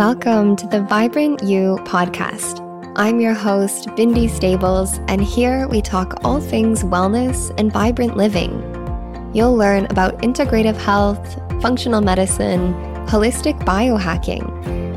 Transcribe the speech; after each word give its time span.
Welcome 0.00 0.56
to 0.56 0.66
the 0.66 0.80
Vibrant 0.80 1.42
You 1.42 1.76
podcast. 1.84 2.66
I'm 2.96 3.20
your 3.20 3.34
host, 3.34 3.86
Bindi 3.88 4.30
Stables, 4.30 4.98
and 5.08 5.22
here 5.22 5.68
we 5.68 5.82
talk 5.82 6.24
all 6.24 6.40
things 6.40 6.82
wellness 6.84 7.52
and 7.58 7.70
vibrant 7.70 8.16
living. 8.16 8.50
You'll 9.34 9.54
learn 9.54 9.84
about 9.90 10.22
integrative 10.22 10.78
health, 10.78 11.38
functional 11.60 12.00
medicine, 12.00 12.72
holistic 13.08 13.60
biohacking, 13.66 14.48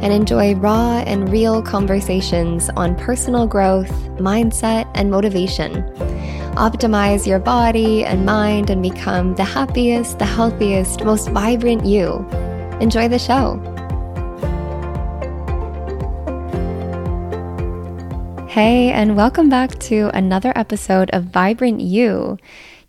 and 0.02 0.14
enjoy 0.14 0.56
raw 0.56 1.00
and 1.00 1.30
real 1.30 1.62
conversations 1.62 2.70
on 2.78 2.96
personal 2.96 3.46
growth, 3.46 3.92
mindset, 4.20 4.90
and 4.94 5.12
motivation. 5.12 5.84
Optimize 6.56 7.28
your 7.28 7.40
body 7.40 8.06
and 8.06 8.26
mind 8.26 8.70
and 8.70 8.82
become 8.82 9.36
the 9.36 9.44
happiest, 9.44 10.20
the 10.20 10.26
healthiest, 10.26 11.04
most 11.04 11.28
vibrant 11.32 11.86
you. 11.86 12.26
Enjoy 12.80 13.10
the 13.10 13.20
show. 13.20 13.73
Hey, 18.54 18.92
and 18.92 19.16
welcome 19.16 19.50
back 19.50 19.80
to 19.90 20.12
another 20.14 20.54
episode 20.56 21.10
of 21.10 21.24
Vibrant 21.24 21.82
You. 21.82 22.38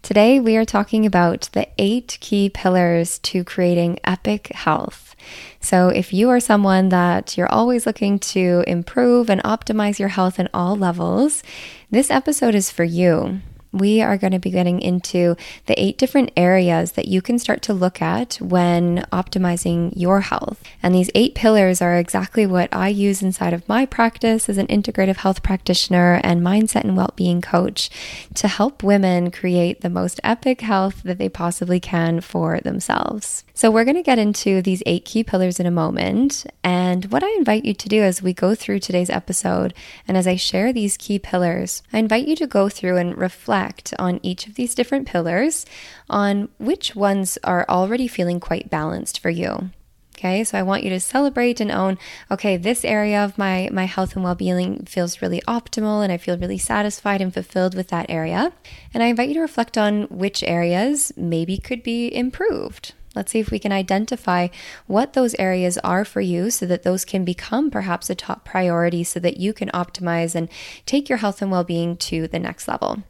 Today, 0.03 0.39
we 0.39 0.59
are 0.59 0.67
talking 0.67 1.07
about 1.07 1.49
the 1.55 1.67
eight 1.79 2.19
key 2.21 2.51
pillars 2.51 3.19
to 3.21 3.45
creating 3.45 3.99
epic 4.05 4.49
health. 4.49 5.17
So, 5.61 5.89
if 5.89 6.13
you 6.13 6.29
are 6.29 6.39
someone 6.39 6.91
that 6.91 7.39
you're 7.39 7.51
always 7.51 7.87
looking 7.87 8.19
to 8.35 8.63
improve 8.67 9.31
and 9.31 9.43
optimize 9.43 9.99
your 9.99 10.11
health 10.11 10.39
in 10.39 10.51
all 10.53 10.77
levels, 10.77 11.43
this 11.91 12.11
episode 12.11 12.55
is 12.55 12.71
for 12.71 12.85
you 12.85 13.41
we 13.75 14.01
are 14.01 14.17
going 14.17 14.33
to 14.33 14.39
be 14.39 14.51
getting 14.51 14.81
into 14.81 15.37
the 15.67 15.79
eight 15.81 15.99
different 15.99 16.31
areas 16.37 16.93
that 16.93 17.09
you 17.09 17.21
can 17.21 17.39
start 17.39 17.61
to 17.63 17.75
look 17.75 18.01
at 18.01 18.37
when 18.37 19.05
optimizing 19.13 19.93
your 19.97 20.21
health. 20.21 20.63
And 20.83 20.95
these 20.95 21.11
eight 21.15 21.35
pillars 21.35 21.83
are 21.83 21.97
exactly 21.97 22.47
what 22.47 22.69
I 22.73 22.89
use 22.89 23.23
inside 23.23 23.53
of 23.53 23.69
my 23.69 23.85
practice 23.85 24.49
as 24.49 24.59
an 24.59 24.69
integrative 24.69 25.17
health 25.17 25.43
practitioner 25.43 26.21
and 26.23 26.41
mindset 26.41 26.85
and 26.85 26.97
well 26.97 27.13
being 27.17 27.41
coach 27.41 27.91
to 28.35 28.49
help 28.49 28.83
women 28.83 29.31
create 29.31 29.81
the 29.81 29.91
most 29.91 30.21
epic 30.23 30.61
health 30.61 31.03
that 31.03 31.19
they 31.19 31.29
possibly 31.29 31.81
can 31.81 32.21
for 32.21 32.61
themselves. 32.61 33.45
So, 33.55 33.71
we're 33.71 33.85
going 33.85 33.97
to 33.97 34.03
get 34.03 34.19
into 34.19 34.63
these 34.63 34.83
eight 34.87 35.05
key 35.05 35.25
pillars 35.25 35.61
in 35.61 35.67
a 35.67 35.71
moment. 35.71 36.47
And 36.63 37.07
what 37.07 37.23
I 37.23 37.31
invite 37.37 37.65
you 37.65 37.75
to 37.75 37.89
do 37.89 38.03
as 38.03 38.23
we 38.23 38.33
go 38.33 38.55
through 38.55 38.81
today's 38.81 39.11
episode 39.11 39.75
and 40.07 40.17
as 40.17 40.27
I 40.27 40.37
share 40.37 40.73
these 40.73 40.97
key 40.97 41.19
pillars, 41.19 41.83
I 41.93 41.99
invite 41.99 42.29
you 42.29 42.37
to 42.37 42.47
go 42.47 42.69
through 42.69 42.97
and 42.97 43.17
reflect 43.17 43.64
reflect 43.65 43.95
on 43.99 44.21
each 44.23 44.47
of 44.47 44.55
these 44.55 44.75
different 44.75 45.07
pillars 45.07 45.65
on 46.11 46.49
which 46.59 46.95
ones 46.95 47.39
are 47.45 47.65
already 47.69 48.07
feeling 48.09 48.41
quite 48.41 48.71
balanced 48.71 49.21
for 49.21 49.31
you. 49.31 49.71
Okay, 50.17 50.45
so 50.45 50.57
I 50.57 50.63
want 50.63 50.85
you 50.85 50.91
to 50.91 51.01
celebrate 51.01 51.61
and 51.61 51.73
own, 51.73 51.99
okay, 52.31 52.57
this 52.57 52.85
area 52.85 53.25
of 53.25 53.37
my, 53.37 53.69
my 53.73 53.85
health 53.85 54.15
and 54.15 54.23
well 54.23 54.37
being 54.37 54.85
feels 54.85 55.21
really 55.21 55.41
optimal 55.49 56.05
and 56.05 56.13
I 56.13 56.19
feel 56.19 56.39
really 56.39 56.59
satisfied 56.59 57.21
and 57.21 57.35
fulfilled 57.35 57.75
with 57.75 57.89
that 57.89 58.07
area. 58.09 58.53
And 58.93 59.03
I 59.03 59.07
invite 59.07 59.29
you 59.29 59.35
to 59.35 59.41
reflect 59.41 59.77
on 59.77 60.05
which 60.05 60.45
areas 60.45 61.13
maybe 61.17 61.59
could 61.59 61.83
be 61.83 62.15
improved. 62.15 62.95
Let's 63.17 63.33
see 63.33 63.41
if 63.41 63.51
we 63.51 63.59
can 63.59 63.73
identify 63.73 64.49
what 64.87 65.13
those 65.13 65.35
areas 65.39 65.79
are 65.79 66.05
for 66.05 66.21
you 66.21 66.51
so 66.51 66.67
that 66.67 66.83
those 66.83 67.05
can 67.05 67.25
become 67.25 67.71
perhaps 67.71 68.11
a 68.11 68.15
top 68.15 68.45
priority 68.45 69.05
so 69.05 69.21
that 69.21 69.39
you 69.39 69.53
can 69.53 69.71
optimize 69.71 70.35
and 70.35 70.49
take 70.87 71.09
your 71.09 71.19
health 71.19 71.43
and 71.43 71.51
well 71.51 71.65
being 71.65 71.97
to 72.09 72.29
the 72.29 72.39
next 72.39 72.69
level. 72.69 73.03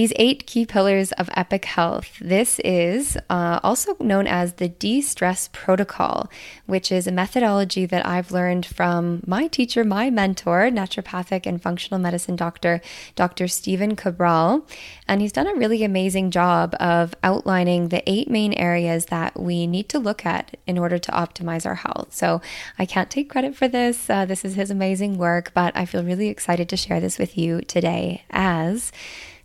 These 0.00 0.14
eight 0.16 0.46
key 0.46 0.64
pillars 0.64 1.12
of 1.12 1.28
epic 1.34 1.66
health. 1.66 2.16
This 2.22 2.58
is 2.60 3.18
uh, 3.28 3.60
also 3.62 3.98
known 4.00 4.26
as 4.26 4.54
the 4.54 4.70
de 4.70 5.02
stress 5.02 5.50
protocol, 5.52 6.30
which 6.64 6.90
is 6.90 7.06
a 7.06 7.12
methodology 7.12 7.84
that 7.84 8.06
I've 8.06 8.32
learned 8.32 8.64
from 8.64 9.22
my 9.26 9.46
teacher, 9.46 9.84
my 9.84 10.08
mentor, 10.08 10.70
naturopathic 10.70 11.44
and 11.44 11.62
functional 11.62 12.00
medicine 12.00 12.34
doctor, 12.34 12.80
Dr. 13.14 13.46
Stephen 13.46 13.94
Cabral. 13.94 14.66
And 15.06 15.20
he's 15.20 15.32
done 15.32 15.46
a 15.46 15.54
really 15.54 15.84
amazing 15.84 16.30
job 16.30 16.74
of 16.80 17.14
outlining 17.22 17.90
the 17.90 18.02
eight 18.10 18.30
main 18.30 18.54
areas 18.54 19.04
that 19.06 19.38
we 19.38 19.66
need 19.66 19.90
to 19.90 19.98
look 19.98 20.24
at 20.24 20.56
in 20.66 20.78
order 20.78 20.96
to 20.96 21.12
optimize 21.12 21.66
our 21.66 21.74
health. 21.74 22.14
So 22.14 22.40
I 22.78 22.86
can't 22.86 23.10
take 23.10 23.28
credit 23.28 23.54
for 23.54 23.68
this. 23.68 24.08
Uh, 24.08 24.24
this 24.24 24.46
is 24.46 24.54
his 24.54 24.70
amazing 24.70 25.18
work, 25.18 25.52
but 25.52 25.76
I 25.76 25.84
feel 25.84 26.02
really 26.02 26.28
excited 26.28 26.70
to 26.70 26.78
share 26.78 27.00
this 27.00 27.18
with 27.18 27.36
you 27.36 27.60
today 27.60 28.24
as 28.30 28.92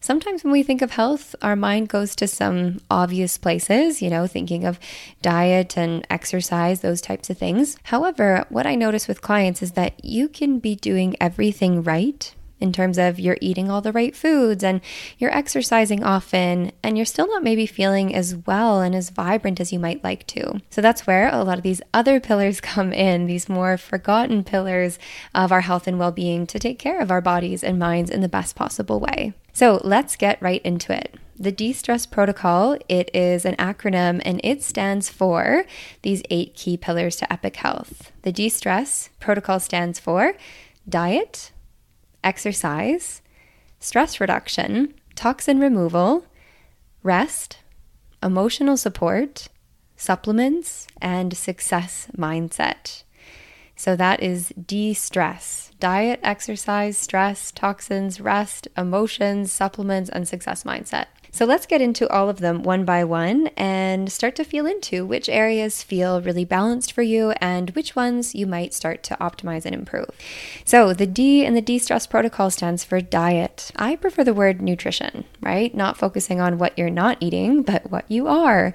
sometimes 0.06 0.44
when 0.44 0.54
we 0.54 0.64
think 0.64 0.82
of 0.82 0.92
health, 0.92 1.36
our 1.42 1.56
mind 1.56 1.90
goes 1.90 2.16
to 2.16 2.28
some 2.28 2.80
obvious 2.90 3.38
places, 3.38 4.02
you 4.02 4.10
know, 4.10 4.28
thinking 4.28 4.64
of 4.64 4.80
diet 5.22 5.78
and 5.78 6.06
exercise, 6.10 6.82
those 6.82 7.02
types 7.02 7.30
of 7.30 7.38
things. 7.38 7.78
However, 7.84 8.46
what 8.50 8.68
I 8.68 8.76
notice 8.76 9.08
with 9.08 9.22
clients 9.22 9.64
is 9.64 9.72
that 9.72 10.04
you 10.06 10.30
can 10.30 10.60
be 10.60 10.76
doing 10.76 11.16
everything 11.20 11.82
right 11.82 12.34
in 12.60 12.72
terms 12.72 12.98
of 12.98 13.20
you're 13.20 13.38
eating 13.42 13.70
all 13.70 13.82
the 13.82 13.92
right 13.92 14.16
foods 14.16 14.64
and 14.64 14.80
you're 15.18 15.36
exercising 15.36 16.04
often 16.04 16.72
and 16.84 16.98
you're 16.98 17.06
still 17.06 17.28
not 17.28 17.44
maybe 17.44 17.66
feeling 17.66 18.16
as 18.16 18.36
well 18.36 18.82
and 18.82 18.96
as 18.96 19.10
vibrant 19.10 19.60
as 19.60 19.74
you 19.74 19.80
might 19.80 20.04
like 20.04 20.26
to. 20.28 20.62
So 20.70 20.82
that's 20.82 21.06
where 21.06 21.28
a 21.34 21.44
lot 21.44 21.58
of 21.58 21.64
these 21.64 21.82
other 21.94 22.20
pillars 22.20 22.62
come 22.76 22.94
in, 22.94 23.26
these 23.26 23.50
more 23.50 23.78
forgotten 23.78 24.44
pillars 24.44 25.00
of 25.34 25.52
our 25.52 25.62
health 25.62 25.88
and 25.88 26.00
well 26.00 26.12
being 26.12 26.48
to 26.48 26.60
take 26.60 26.80
care 26.80 27.02
of 27.02 27.12
our 27.12 27.22
bodies 27.22 27.64
and 27.64 27.80
minds 27.80 28.10
in 28.10 28.22
the 28.22 28.30
best 28.30 28.56
possible 28.56 29.00
way. 29.00 29.34
So 29.56 29.80
let's 29.86 30.18
get 30.18 30.42
right 30.42 30.62
into 30.64 30.94
it. 30.94 31.16
The 31.40 31.52
de-stress 31.52 32.06
protocol, 32.06 32.78
it 32.90 33.10
is 33.14 33.46
an 33.46 33.56
acronym 33.56 34.22
and 34.26 34.42
it 34.44 34.62
stands 34.62 35.08
for 35.08 35.64
these 36.02 36.22
eight 36.30 36.56
key 36.56 36.76
pillars 36.76 37.16
to 37.18 37.32
epic 37.32 37.56
health. 37.56 38.12
The 38.24 38.34
de-stress 38.34 39.12
protocol 39.22 39.62
stands 39.62 39.98
for 39.98 40.34
diet, 40.90 41.54
exercise, 42.22 43.22
stress 43.80 44.20
reduction, 44.20 44.94
toxin 45.16 45.62
removal, 45.62 46.26
rest, 47.02 47.60
emotional 48.22 48.76
support, 48.76 49.48
supplements, 49.96 50.86
and 51.02 51.36
success 51.38 52.10
mindset. 52.18 53.04
So 53.76 53.96
that 53.96 54.22
is 54.24 54.50
de 54.50 54.94
stress 54.94 55.72
diet, 55.80 56.20
exercise, 56.24 56.98
stress, 56.98 57.52
toxins, 57.52 58.22
rest, 58.22 58.68
emotions, 58.78 59.52
supplements, 59.52 60.10
and 60.10 60.28
success 60.28 60.64
mindset. 60.64 61.08
So 61.36 61.44
let's 61.44 61.66
get 61.66 61.82
into 61.82 62.08
all 62.08 62.30
of 62.30 62.40
them 62.40 62.64
one 62.64 62.86
by 62.86 63.04
one 63.04 63.48
and 63.58 64.10
start 64.10 64.38
to 64.38 64.46
feel 64.46 64.66
into 64.66 65.06
which 65.06 65.28
areas 65.28 65.84
feel 65.84 66.22
really 66.22 66.46
balanced 66.46 66.94
for 66.94 67.02
you 67.02 67.32
and 67.42 67.72
which 67.72 67.94
ones 67.94 68.34
you 68.34 68.48
might 68.48 68.74
start 68.74 69.04
to 69.04 69.18
optimize 69.20 69.66
and 69.66 69.76
improve. 69.76 70.10
So 70.64 70.94
the 70.94 71.06
D 71.06 71.44
in 71.44 71.54
the 71.54 71.62
de 71.62 71.78
stress 71.78 72.08
protocol 72.08 72.52
stands 72.52 72.86
for 72.86 73.02
diet. 73.02 73.70
I 73.76 73.98
prefer 73.98 74.24
the 74.24 74.34
word 74.34 74.62
nutrition, 74.62 75.26
right? 75.42 75.76
Not 75.76 75.98
focusing 75.98 76.40
on 76.40 76.58
what 76.58 76.78
you're 76.80 76.90
not 76.90 77.18
eating, 77.20 77.64
but 77.64 77.92
what 77.92 78.10
you 78.10 78.28
are. 78.28 78.74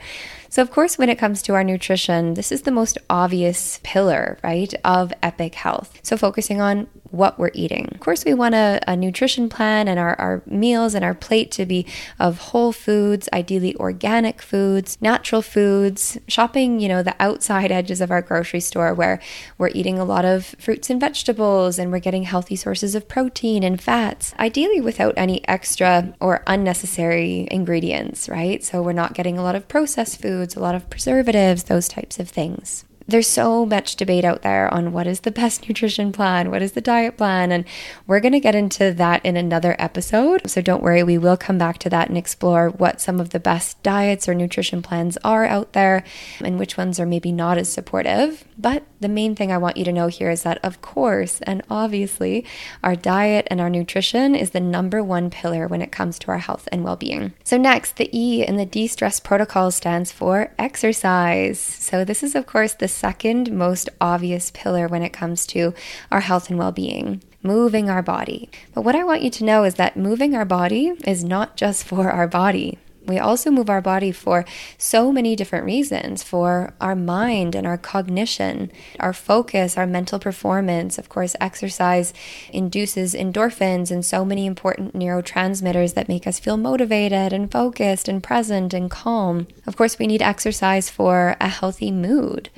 So, 0.50 0.62
of 0.62 0.72
course, 0.72 0.99
when 0.99 1.09
it 1.09 1.19
comes 1.19 1.43
to 1.43 1.55
our 1.55 1.62
nutrition, 1.62 2.34
this 2.34 2.50
is 2.50 2.62
the 2.62 2.72
most 2.72 2.99
obvious 3.09 3.78
pillar, 3.84 4.37
right, 4.43 4.75
of 4.84 5.12
epic 5.22 5.55
health. 5.55 6.00
So, 6.03 6.16
focusing 6.16 6.61
on 6.61 6.88
what 7.10 7.38
we're 7.38 7.50
eating. 7.54 7.88
Of 7.93 8.00
course, 8.00 8.25
we 8.25 8.34
want 8.34 8.54
a, 8.54 8.81
a 8.87 8.97
nutrition 8.97 9.48
plan 9.48 9.88
and 9.88 9.98
our, 9.98 10.19
our 10.21 10.43
meals 10.47 10.94
and 10.94 11.04
our 11.04 11.15
plate 11.15 11.50
to 11.53 11.66
be 11.66 11.87
of 12.19 12.38
whole 12.38 12.72
foods, 12.72 13.28
ideally 13.32 13.75
organic 13.76 14.41
foods, 14.41 14.98
natural 15.00 15.43
foods, 15.43 16.19
shopping, 16.28 16.81
you 16.81 16.88
know, 16.88 17.03
the 17.03 17.16
outside 17.19 17.72
edges 17.72 18.00
of 18.00 18.10
our 18.10 18.22
grocery 18.22 18.60
store 18.60 18.94
where 18.94 19.21
we're 19.59 19.71
eating 19.75 19.98
a 19.98 20.04
lot 20.04 20.25
of 20.25 20.54
fruits 20.59 20.91
and 20.91 21.00
vegetables 21.00 21.78
and 21.78 21.91
we're 21.91 21.98
getting 21.98 22.25
healthy 22.25 22.56
sources 22.56 22.94
of 22.94 23.09
protein 23.09 23.62
and 23.62 23.81
fats, 23.81 24.34
ideally 24.38 24.81
without 24.81 25.15
any 25.16 25.47
extra 25.48 26.15
or 26.21 26.42
unnecessary 26.47 27.48
ingredients, 27.50 28.28
right? 28.28 28.62
So 28.62 28.82
we're 28.82 28.92
not 28.92 29.15
getting 29.15 29.38
a 29.38 29.42
lot 29.42 29.56
of 29.56 29.69
processed 29.69 30.21
foods, 30.21 30.54
a 30.56 30.60
lot 30.60 30.75
of 30.75 30.88
preservatives, 30.91 31.65
those 31.65 31.88
types 31.88 32.18
of 32.18 32.28
things 32.28 32.84
there's 33.10 33.28
so 33.28 33.66
much 33.66 33.97
debate 33.97 34.24
out 34.24 34.42
there 34.42 34.72
on 34.72 34.92
what 34.92 35.07
is 35.07 35.21
the 35.21 35.30
best 35.30 35.68
nutrition 35.68 36.12
plan, 36.12 36.51
what 36.51 36.62
is 36.62 36.72
the 36.72 36.80
diet 36.80 37.16
plan, 37.16 37.53
and 37.53 37.65
we're 38.07 38.21
going 38.21 38.33
to 38.33 38.41
get 38.41 38.54
into 38.54 38.92
that 38.92 39.24
in 39.24 39.36
another 39.36 39.77
episode. 39.78 40.48
So 40.51 40.60
don't 40.60 40.83
worry, 40.83 41.03
we 41.03 41.18
will 41.18 41.36
come 41.36 41.59
back 41.59 41.78
to 41.78 41.91
that 41.91 42.09
and 42.09 42.16
explore 42.16 42.71
what 42.71 43.01
some 43.01 43.21
of 43.21 43.30
the 43.30 43.41
best 43.41 43.83
diets 43.83 44.28
or 44.28 44.34
nutrition 44.34 44.83
plans 44.83 45.18
are 45.24 45.45
out 45.45 45.72
there 45.72 46.04
and 46.41 46.59
which 46.59 46.77
ones 46.77 46.98
are 47.01 47.07
maybe 47.07 47.33
not 47.33 47.59
as 47.59 47.68
supportive. 47.68 48.45
But 48.59 48.84
the 49.01 49.09
main 49.09 49.34
thing 49.34 49.51
I 49.51 49.59
want 49.59 49.78
you 49.78 49.84
to 49.84 49.92
know 49.92 50.09
here 50.09 50.30
is 50.30 50.42
that, 50.42 50.59
of 50.62 50.83
course, 50.83 51.41
and 51.42 51.62
obviously, 51.71 52.45
our 52.84 52.95
diet 52.95 53.48
and 53.51 53.60
our 53.60 53.71
nutrition 53.71 54.34
is 54.34 54.51
the 54.51 54.60
number 54.60 55.03
one 55.03 55.30
pillar 55.30 55.66
when 55.66 55.80
it 55.80 55.91
comes 55.91 56.18
to 56.21 56.28
our 56.28 56.39
health 56.39 56.68
and 56.71 56.84
well 56.84 56.97
being. 56.97 57.33
So, 57.42 57.57
next, 57.57 57.97
the 57.97 58.10
E 58.12 58.47
in 58.47 58.57
the 58.57 58.66
de 58.66 58.86
stress 58.86 59.18
protocol 59.18 59.71
stands 59.71 60.12
for 60.12 60.53
exercise. 60.59 61.59
So, 61.59 62.04
this 62.04 62.22
is, 62.22 62.34
of 62.34 62.47
course, 62.47 62.74
the 62.74 62.89
second 63.00 63.50
most 63.50 63.88
obvious 64.00 64.50
pillar 64.50 64.86
when 64.86 65.02
it 65.02 65.12
comes 65.12 65.47
to 65.47 65.74
our 66.10 66.20
health 66.20 66.50
and 66.50 66.58
well 66.58 66.72
being 66.72 67.22
moving 67.42 67.88
our 67.88 68.02
body. 68.02 68.50
But 68.74 68.82
what 68.82 68.94
I 68.94 69.02
want 69.02 69.22
you 69.22 69.30
to 69.30 69.44
know 69.44 69.64
is 69.64 69.76
that 69.76 69.97
moving 69.97 70.34
our 70.36 70.44
body 70.44 70.92
is 71.06 71.24
not 71.24 71.56
just 71.56 71.84
for 71.84 72.10
our 72.10 72.28
body 72.28 72.78
We 73.06 73.18
also 73.18 73.50
move 73.50 73.70
our 73.70 73.80
body 73.80 74.12
for 74.12 74.44
so 74.76 75.10
many 75.10 75.34
different 75.34 75.64
reasons 75.64 76.22
for 76.22 76.74
our 76.80 76.94
mind 76.94 77.54
and 77.54 77.66
our 77.66 77.78
cognition, 77.78 78.70
our 79.00 79.12
focus, 79.12 79.76
our 79.76 79.86
mental 79.86 80.18
performance. 80.18 80.98
Of 80.98 81.08
course, 81.08 81.34
exercise 81.41 82.12
induces 82.52 83.14
endorphins 83.14 83.91
and 83.91 84.04
so 84.04 84.24
many 84.24 84.47
important 84.47 84.94
neurotransmitters 84.94 85.94
that 85.94 86.08
make 86.08 86.26
us 86.26 86.38
feel 86.38 86.56
motivated 86.56 87.32
and 87.32 87.50
focused 87.50 88.06
and 88.06 88.22
present 88.22 88.74
and 88.74 88.91
calm. 88.91 89.48
Of 89.66 89.76
course, 89.76 89.98
we 89.98 90.06
need 90.06 90.22
exercise 90.22 90.91
for 90.91 91.36
a 91.41 91.48
healthy 91.48 91.91
mood 91.91 92.50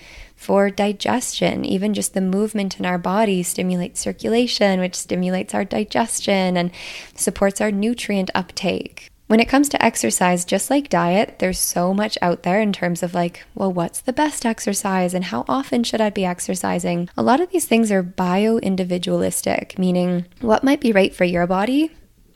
for 0.43 0.71
digestion. 0.71 1.65
Even 1.65 1.95
just 1.95 2.15
the 2.15 2.21
movement 2.21 2.79
in 2.79 2.85
our 2.85 2.99
body 2.99 3.43
stimulates 3.43 4.01
circulation, 4.01 4.81
which 4.81 4.97
stimulates 4.97 5.55
our 5.55 5.65
digestion 5.65 6.57
and 6.57 6.71
supports 7.15 7.61
our 7.61 7.71
nutrient 7.71 8.31
uptake. 8.35 9.09
When 9.29 9.41
it 9.41 9.49
comes 9.49 9.71
to 9.71 9.83
exercise, 9.83 10.45
just 10.45 10.69
like 10.69 10.91
diet, 10.91 11.39
there's 11.39 11.59
so 11.59 11.95
much 11.95 12.19
out 12.21 12.43
there 12.43 12.61
in 12.61 12.73
terms 12.73 13.03
of 13.03 13.15
like, 13.15 13.47
well, 13.55 13.73
what's 13.73 14.03
the 14.03 14.13
best 14.13 14.45
exercise 14.45 15.15
and 15.15 15.25
how 15.25 15.47
often 15.49 15.85
should 15.85 16.03
I 16.03 16.11
be 16.11 16.27
exercising? 16.27 17.09
A 17.17 17.23
lot 17.23 17.41
of 17.41 17.51
these 17.51 17.65
things 17.65 17.91
are 17.91 18.03
bio 18.03 18.59
individualistic, 18.59 19.79
meaning 19.79 20.27
what 20.43 20.65
might 20.65 20.83
be 20.83 20.93
right 20.93 21.15
for 21.15 21.25
your 21.25 21.47
body 21.47 21.93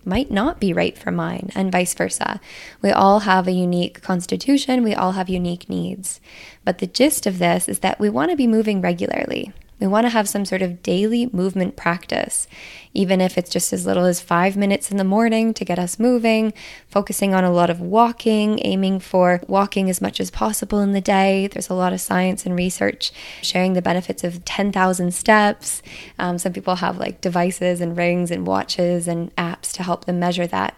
might 0.06 0.30
not 0.30 0.60
be 0.60 0.72
right 0.72 0.96
for 0.96 1.10
mine, 1.10 1.50
and 1.54 1.72
vice 1.72 1.94
versa. 1.94 2.40
We 2.80 2.90
all 2.90 3.20
have 3.20 3.46
a 3.46 3.52
unique 3.52 4.02
constitution, 4.02 4.82
we 4.82 4.94
all 4.94 5.12
have 5.12 5.28
unique 5.28 5.68
needs. 5.68 6.20
But 6.64 6.78
the 6.78 6.86
gist 6.86 7.26
of 7.26 7.38
this 7.38 7.68
is 7.68 7.80
that 7.80 8.00
we 8.00 8.08
want 8.08 8.30
to 8.30 8.36
be 8.36 8.46
moving 8.46 8.80
regularly. 8.80 9.52
We 9.78 9.86
want 9.86 10.06
to 10.06 10.10
have 10.10 10.28
some 10.28 10.46
sort 10.46 10.62
of 10.62 10.82
daily 10.82 11.28
movement 11.32 11.76
practice, 11.76 12.48
even 12.94 13.20
if 13.20 13.36
it's 13.36 13.50
just 13.50 13.72
as 13.74 13.84
little 13.84 14.06
as 14.06 14.20
five 14.20 14.56
minutes 14.56 14.90
in 14.90 14.96
the 14.96 15.04
morning 15.04 15.52
to 15.52 15.64
get 15.66 15.78
us 15.78 15.98
moving, 15.98 16.54
focusing 16.88 17.34
on 17.34 17.44
a 17.44 17.50
lot 17.50 17.68
of 17.68 17.80
walking, 17.80 18.58
aiming 18.64 19.00
for 19.00 19.42
walking 19.46 19.90
as 19.90 20.00
much 20.00 20.18
as 20.18 20.30
possible 20.30 20.80
in 20.80 20.92
the 20.92 21.00
day. 21.02 21.46
There's 21.48 21.68
a 21.68 21.74
lot 21.74 21.92
of 21.92 22.00
science 22.00 22.46
and 22.46 22.56
research 22.56 23.12
sharing 23.42 23.74
the 23.74 23.82
benefits 23.82 24.24
of 24.24 24.44
10,000 24.46 25.12
steps. 25.12 25.82
Um, 26.18 26.38
some 26.38 26.54
people 26.54 26.76
have 26.76 26.96
like 26.96 27.20
devices 27.20 27.82
and 27.82 27.96
rings 27.96 28.30
and 28.30 28.46
watches 28.46 29.06
and 29.06 29.34
apps 29.36 29.72
to 29.72 29.82
help 29.82 30.06
them 30.06 30.18
measure 30.18 30.46
that. 30.46 30.74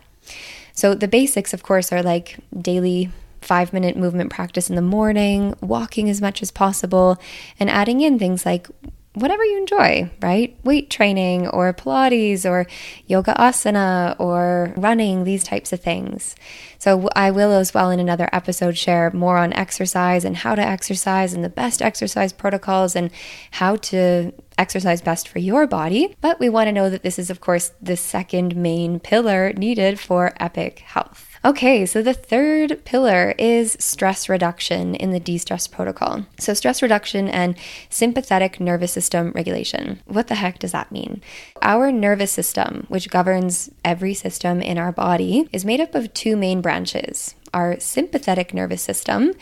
So 0.73 0.95
the 0.95 1.09
basics, 1.09 1.55
of 1.55 1.63
course, 1.63 1.93
are 1.93 2.03
like 2.03 2.37
daily 2.61 3.11
five 3.41 3.73
minute 3.73 3.97
movement 3.97 4.31
practice 4.31 4.69
in 4.69 4.77
the 4.77 4.83
morning, 4.83 5.55
walking 5.61 6.09
as 6.09 6.21
much 6.21 6.43
as 6.43 6.51
possible, 6.51 7.21
and 7.59 7.71
adding 7.71 8.01
in 8.01 8.19
things 8.19 8.45
like 8.45 8.69
whatever 9.15 9.45
you 9.45 9.59
enjoy, 9.59 10.11
right? 10.21 10.57
Weight 10.65 10.91
training 10.91 11.49
or 11.49 11.73
Pilates 11.73 12.49
or 12.49 12.67
yoga 13.07 13.35
asana 13.35 14.15
or 14.19 14.73
running, 14.77 15.25
these 15.25 15.45
types 15.45 15.73
of 15.73 15.81
things. 15.81 16.37
So, 16.79 17.09
I 17.17 17.31
will 17.31 17.53
as 17.53 17.75
well 17.75 17.91
in 17.91 18.01
another 18.01 18.29
episode 18.33 18.77
share 18.77 19.11
more 19.11 19.37
on 19.37 19.53
exercise 19.53 20.25
and 20.25 20.37
how 20.37 20.55
to 20.55 20.63
exercise 20.63 21.33
and 21.33 21.45
the 21.45 21.49
best 21.49 21.83
exercise 21.83 22.33
protocols 22.33 22.95
and 22.95 23.11
how 23.51 23.77
to 23.77 24.33
exercise 24.57 25.03
best 25.03 25.29
for 25.29 25.39
your 25.39 25.67
body. 25.67 26.15
But 26.21 26.39
we 26.39 26.49
want 26.49 26.69
to 26.69 26.73
know 26.73 26.91
that 26.91 27.03
this 27.03 27.19
is, 27.19 27.31
of 27.31 27.41
course, 27.41 27.73
the 27.81 27.97
second 27.97 28.57
main 28.57 29.01
pillar 29.01 29.53
needed 29.55 29.99
for 29.99 30.33
epic 30.39 30.81
health. 30.81 31.28
Okay, 31.45 31.87
so 31.87 32.03
the 32.03 32.15
third 32.15 32.85
pillar 32.85 33.35
is 33.39 33.77
stress 33.79 34.29
reduction 34.29 34.95
in 34.95 35.13
the 35.13 35.21
de 35.21 35.39
stress 35.39 35.67
protocol. 35.67 36.27
So, 36.39 36.53
stress 36.55 36.83
reduction 36.83 37.29
and 37.29 37.57
sympathetic 37.91 38.59
nervous 38.59 38.93
system 38.93 39.33
regulation. 39.35 40.01
What 40.07 40.27
the 40.27 40.35
heck 40.35 40.59
does 40.59 40.73
that 40.73 40.91
mean? 40.91 41.23
Our 41.63 41.93
nervous 41.93 42.33
system, 42.33 42.87
which 42.89 43.11
governs 43.11 43.71
every 43.85 44.15
system 44.15 44.61
in 44.61 44.79
our 44.79 44.93
body, 44.93 45.49
is 45.53 45.65
made 45.65 45.81
up 45.81 45.95
of 45.95 46.13
two 46.13 46.37
main 46.37 46.61
branches 46.61 47.35
our 47.55 47.79
sympathetic 47.81 48.53
nervous 48.53 48.83
system 48.83 49.33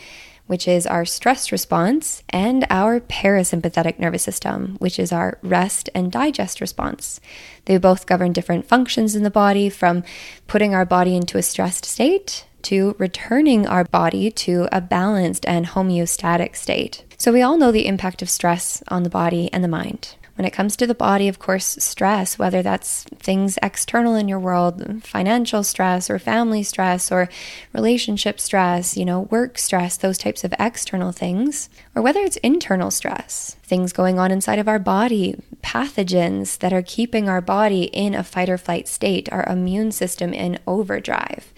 which 0.47 0.67
is 0.67 0.87
our 0.87 1.05
stress 1.05 1.51
response, 1.51 2.23
and 2.29 2.65
our 2.69 2.99
parasympathetic 2.99 3.99
nervous 3.99 4.23
system, 4.23 4.75
which 4.79 4.97
is 4.97 5.11
our 5.11 5.37
rest 5.43 5.89
and 5.93 6.11
digest 6.11 6.59
response. 6.59 7.21
They 7.65 7.77
both 7.77 8.07
govern 8.07 8.33
different 8.33 8.65
functions 8.65 9.15
in 9.15 9.23
the 9.23 9.29
body, 9.29 9.69
from 9.69 10.03
putting 10.47 10.73
our 10.73 10.85
body 10.85 11.15
into 11.15 11.37
a 11.37 11.43
stressed 11.43 11.85
state 11.85 12.45
to 12.63 12.95
returning 12.97 13.67
our 13.67 13.83
body 13.85 14.31
to 14.31 14.67
a 14.71 14.81
balanced 14.81 15.45
and 15.45 15.67
homeostatic 15.67 16.55
state. 16.55 17.05
So, 17.17 17.31
we 17.31 17.41
all 17.41 17.57
know 17.57 17.71
the 17.71 17.87
impact 17.87 18.21
of 18.21 18.29
stress 18.29 18.83
on 18.87 19.03
the 19.03 19.09
body 19.09 19.51
and 19.53 19.63
the 19.63 19.67
mind. 19.69 20.15
When 20.37 20.45
it 20.45 20.53
comes 20.53 20.75
to 20.75 20.85
the 20.85 20.93
body, 20.93 21.27
of 21.27 21.39
course, 21.39 21.65
stress, 21.79 22.37
whether 22.37 22.61
that's 22.61 23.05
things 23.17 23.57
external 23.63 24.13
in 24.13 24.27
your 24.27 24.39
world, 24.39 25.03
financial 25.03 25.63
stress 25.63 26.11
or 26.11 26.19
family 26.19 26.61
stress 26.61 27.11
or 27.11 27.27
relationship 27.73 28.39
stress, 28.39 28.95
you 28.95 29.03
know, 29.03 29.21
work 29.21 29.57
stress, 29.57 29.97
those 29.97 30.19
types 30.19 30.43
of 30.43 30.53
external 30.59 31.11
things, 31.11 31.69
or 31.95 32.03
whether 32.03 32.19
it's 32.19 32.37
internal 32.37 32.91
stress, 32.91 33.55
things 33.63 33.91
going 33.91 34.19
on 34.19 34.29
inside 34.29 34.59
of 34.59 34.67
our 34.67 34.77
body, 34.77 35.41
pathogens 35.63 36.59
that 36.59 36.71
are 36.71 36.83
keeping 36.83 37.27
our 37.27 37.41
body 37.41 37.85
in 37.85 38.13
a 38.13 38.23
fight 38.23 38.47
or 38.47 38.59
flight 38.59 38.87
state, 38.87 39.27
our 39.31 39.43
immune 39.45 39.91
system 39.91 40.33
in 40.33 40.59
overdrive 40.67 41.51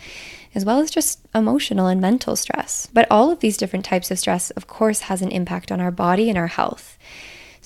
as 0.55 0.65
well 0.65 0.79
as 0.79 0.89
just 0.89 1.19
emotional 1.35 1.85
and 1.85 2.01
mental 2.01 2.35
stress. 2.35 2.87
But 2.91 3.05
all 3.11 3.31
of 3.31 3.39
these 3.39 3.55
different 3.55 3.85
types 3.85 4.09
of 4.09 4.17
stress, 4.17 4.49
of 4.51 4.65
course, 4.65 5.01
has 5.01 5.21
an 5.21 5.29
impact 5.31 5.71
on 5.71 5.79
our 5.79 5.91
body 5.91 6.27
and 6.27 6.39
our 6.39 6.47
health. 6.47 6.97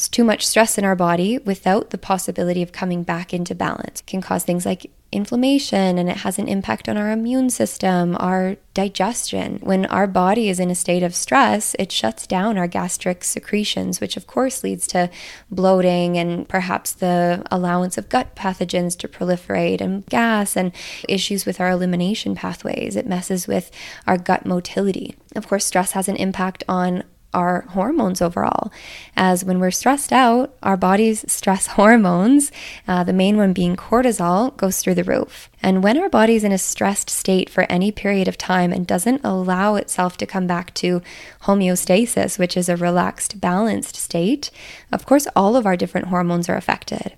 It's 0.04 0.10
too 0.10 0.26
much 0.26 0.46
stress 0.46 0.78
in 0.78 0.84
our 0.84 0.98
body 0.98 1.38
without 1.38 1.92
the 1.92 1.98
possibility 1.98 2.62
of 2.62 2.74
coming 2.74 3.04
back 3.04 3.34
into 3.34 3.56
balance 3.56 4.02
it 4.02 4.06
can 4.06 4.20
cause 4.22 4.44
things 4.44 4.66
like 4.66 4.92
inflammation 5.14 5.98
and 5.98 6.10
it 6.10 6.18
has 6.18 6.38
an 6.40 6.50
impact 6.50 6.90
on 6.90 6.98
our 6.98 7.12
immune 7.12 7.50
system, 7.50 8.18
our 8.20 8.58
digestion. 8.74 9.60
When 9.62 9.86
our 9.86 10.08
body 10.08 10.50
is 10.50 10.60
in 10.60 10.70
a 10.70 10.76
state 10.76 11.04
of 11.04 11.16
stress, 11.16 11.76
it 11.80 11.92
shuts 11.92 12.28
down 12.28 12.58
our 12.58 12.68
gastric 12.68 13.24
secretions, 13.24 14.02
which 14.02 14.18
of 14.18 14.28
course 14.28 14.64
leads 14.64 14.88
to 14.88 15.10
bloating 15.50 16.18
and 16.18 16.50
perhaps 16.50 16.92
the 16.92 17.46
allowance 17.50 17.98
of 17.98 18.10
gut 18.10 18.36
pathogens 18.36 18.98
to 18.98 19.08
proliferate 19.08 19.80
and 19.80 20.06
gas 20.08 20.58
and 20.58 20.74
issues 21.08 21.46
with 21.46 21.62
our 21.62 21.70
elimination 21.70 22.36
pathways. 22.36 22.96
It 22.96 23.08
messes 23.08 23.48
with 23.48 23.72
our 24.08 24.18
gut 24.18 24.46
motility. 24.46 25.16
Of 25.36 25.48
course, 25.48 25.66
stress 25.66 25.92
has 25.92 26.10
an 26.10 26.18
impact 26.18 26.64
on 26.68 27.04
our 27.34 27.62
hormones 27.70 28.22
overall. 28.22 28.72
As 29.16 29.44
when 29.44 29.60
we're 29.60 29.72
stressed 29.72 30.12
out, 30.12 30.56
our 30.64 30.78
body's 30.78 31.32
stress 31.32 31.68
hormones, 31.78 32.52
uh, 32.88 33.04
the 33.04 33.14
main 33.14 33.38
one 33.38 33.54
being 33.54 33.76
cortisol, 33.76 34.56
goes 34.58 34.80
through 34.80 34.96
the 34.96 35.04
roof. 35.04 35.50
And 35.62 35.84
when 35.84 35.98
our 35.98 36.10
body's 36.10 36.44
in 36.44 36.52
a 36.52 36.58
stressed 36.58 37.10
state 37.10 37.50
for 37.50 37.64
any 37.64 37.92
period 37.92 38.28
of 38.28 38.38
time 38.38 38.72
and 38.72 38.86
doesn't 38.86 39.22
allow 39.24 39.76
itself 39.76 40.18
to 40.18 40.26
come 40.26 40.48
back 40.48 40.74
to 40.76 41.02
homeostasis, 41.44 42.38
which 42.38 42.58
is 42.58 42.70
a 42.70 42.78
relaxed, 42.78 43.40
balanced 43.40 43.96
state, 43.96 44.52
of 44.92 45.06
course, 45.06 45.28
all 45.36 45.56
of 45.56 45.66
our 45.66 45.78
different 45.78 46.08
hormones 46.08 46.50
are 46.50 46.58
affected 46.58 47.16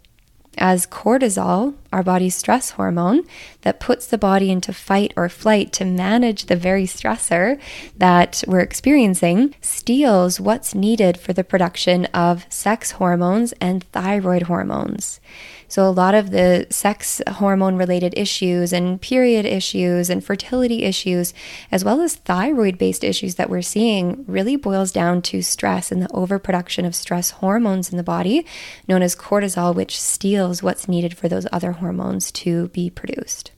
as 0.58 0.88
cortisol, 0.88 1.76
our 1.92 2.04
body's 2.04 2.36
stress 2.36 2.72
hormone, 2.72 3.24
that 3.66 3.80
puts 3.80 4.08
the 4.08 4.18
body 4.18 4.52
into 4.52 4.72
fight 4.72 5.12
or 5.18 5.28
flight 5.28 5.74
to 5.74 5.84
manage 5.84 6.46
the 6.46 6.56
very 6.56 6.86
stressor 6.86 7.60
that 7.98 8.44
we're 8.48 8.60
experiencing, 8.60 9.56
steals 9.60 10.40
what's 10.40 10.76
needed 10.76 11.18
for 11.20 11.34
the 11.34 11.44
production 11.44 12.06
of 12.06 12.46
sex 12.48 12.92
hormones 12.92 13.54
and 13.54 13.84
thyroid 13.86 14.44
hormones. 14.44 15.20
So, 15.68 15.88
a 15.88 15.90
lot 15.90 16.14
of 16.14 16.30
the 16.30 16.68
sex 16.70 17.24
hormone 17.28 17.76
related 17.76 18.14
issues 18.16 18.72
and 18.72 19.02
period 19.02 19.48
issues 19.48 20.12
and 20.12 20.24
fertility 20.24 20.84
issues, 20.84 21.34
as 21.72 21.84
well 21.84 22.02
as 22.02 22.16
thyroid 22.16 22.78
based 22.78 23.04
issues 23.04 23.36
that 23.36 23.50
we're 23.50 23.64
seeing, 23.64 24.24
really 24.28 24.56
boils 24.56 24.92
down 24.92 25.24
to 25.24 25.42
stress 25.42 25.92
and 25.92 26.04
the 26.04 26.14
overproduction 26.14 26.86
of 26.86 26.94
stress 26.94 27.32
hormones 27.32 27.90
in 27.90 27.98
the 27.98 28.04
body, 28.04 28.46
known 28.88 29.02
as 29.02 29.16
cortisol, 29.16 29.74
which 29.74 30.00
steals 30.00 30.62
what's 30.62 30.88
needed 30.88 31.18
for 31.18 31.28
those 31.28 31.48
other 31.52 31.74
hormones 31.74 32.32
to 32.32 32.68
be 32.68 32.92
produced. 32.92 33.52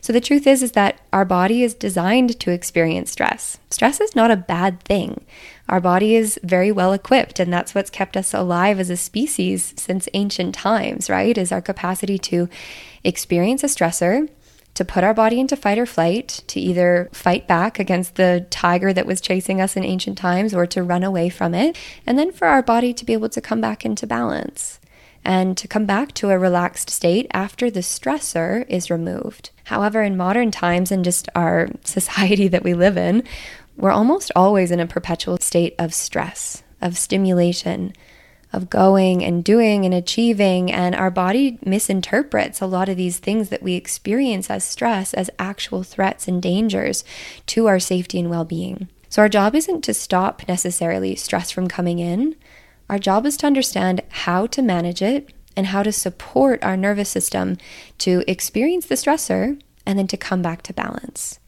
So 0.00 0.12
the 0.12 0.20
truth 0.20 0.46
is 0.46 0.62
is 0.62 0.72
that 0.72 1.00
our 1.12 1.24
body 1.24 1.62
is 1.62 1.74
designed 1.74 2.38
to 2.40 2.50
experience 2.50 3.10
stress. 3.10 3.58
Stress 3.70 4.00
is 4.00 4.16
not 4.16 4.30
a 4.30 4.36
bad 4.36 4.82
thing. 4.82 5.24
Our 5.68 5.80
body 5.80 6.14
is 6.14 6.40
very 6.42 6.72
well 6.72 6.92
equipped 6.92 7.38
and 7.40 7.52
that's 7.52 7.74
what's 7.74 7.90
kept 7.90 8.16
us 8.16 8.32
alive 8.32 8.80
as 8.80 8.90
a 8.90 8.96
species 8.96 9.74
since 9.76 10.08
ancient 10.14 10.54
times, 10.54 11.10
right? 11.10 11.36
Is 11.36 11.52
our 11.52 11.62
capacity 11.62 12.18
to 12.18 12.48
experience 13.04 13.62
a 13.62 13.66
stressor, 13.66 14.28
to 14.74 14.84
put 14.84 15.04
our 15.04 15.14
body 15.14 15.40
into 15.40 15.56
fight 15.56 15.78
or 15.78 15.86
flight, 15.86 16.42
to 16.46 16.60
either 16.60 17.08
fight 17.12 17.48
back 17.48 17.78
against 17.78 18.14
the 18.14 18.46
tiger 18.48 18.92
that 18.92 19.06
was 19.06 19.20
chasing 19.20 19.60
us 19.60 19.76
in 19.76 19.84
ancient 19.84 20.16
times 20.16 20.54
or 20.54 20.66
to 20.66 20.82
run 20.82 21.02
away 21.02 21.28
from 21.28 21.54
it, 21.54 21.76
and 22.06 22.18
then 22.18 22.30
for 22.30 22.46
our 22.46 22.62
body 22.62 22.94
to 22.94 23.04
be 23.04 23.12
able 23.12 23.28
to 23.28 23.40
come 23.40 23.60
back 23.60 23.84
into 23.84 24.06
balance 24.06 24.78
and 25.28 25.58
to 25.58 25.68
come 25.68 25.84
back 25.84 26.14
to 26.14 26.30
a 26.30 26.38
relaxed 26.38 26.88
state 26.88 27.26
after 27.34 27.70
the 27.70 27.80
stressor 27.80 28.64
is 28.66 28.90
removed. 28.90 29.50
However, 29.64 30.02
in 30.02 30.16
modern 30.16 30.50
times 30.50 30.90
and 30.90 31.04
just 31.04 31.28
our 31.34 31.68
society 31.84 32.48
that 32.48 32.64
we 32.64 32.72
live 32.72 32.96
in, 32.96 33.22
we're 33.76 33.90
almost 33.90 34.32
always 34.34 34.70
in 34.70 34.80
a 34.80 34.86
perpetual 34.86 35.36
state 35.36 35.74
of 35.78 35.92
stress, 35.92 36.62
of 36.80 36.96
stimulation, 36.96 37.92
of 38.54 38.70
going 38.70 39.22
and 39.22 39.44
doing 39.44 39.84
and 39.84 39.92
achieving, 39.92 40.72
and 40.72 40.94
our 40.94 41.10
body 41.10 41.58
misinterprets 41.62 42.62
a 42.62 42.66
lot 42.66 42.88
of 42.88 42.96
these 42.96 43.18
things 43.18 43.50
that 43.50 43.62
we 43.62 43.74
experience 43.74 44.48
as 44.48 44.64
stress 44.64 45.12
as 45.12 45.28
actual 45.38 45.82
threats 45.82 46.26
and 46.26 46.40
dangers 46.40 47.04
to 47.44 47.66
our 47.66 47.78
safety 47.78 48.18
and 48.18 48.30
well 48.30 48.46
being. 48.46 48.88
So, 49.10 49.20
our 49.20 49.28
job 49.28 49.54
isn't 49.54 49.82
to 49.82 49.92
stop 49.92 50.48
necessarily 50.48 51.16
stress 51.16 51.50
from 51.50 51.68
coming 51.68 51.98
in. 51.98 52.34
Our 52.88 52.98
job 52.98 53.26
is 53.26 53.36
to 53.38 53.46
understand 53.46 54.02
how 54.08 54.46
to 54.48 54.62
manage 54.62 55.02
it 55.02 55.32
and 55.56 55.66
how 55.66 55.82
to 55.82 55.92
support 55.92 56.62
our 56.62 56.76
nervous 56.76 57.08
system 57.08 57.58
to 57.98 58.22
experience 58.26 58.86
the 58.86 58.94
stressor 58.94 59.60
and 59.84 59.98
then 59.98 60.06
to 60.06 60.16
come 60.16 60.42
back 60.42 60.62
to 60.62 60.72
balance. 60.72 61.40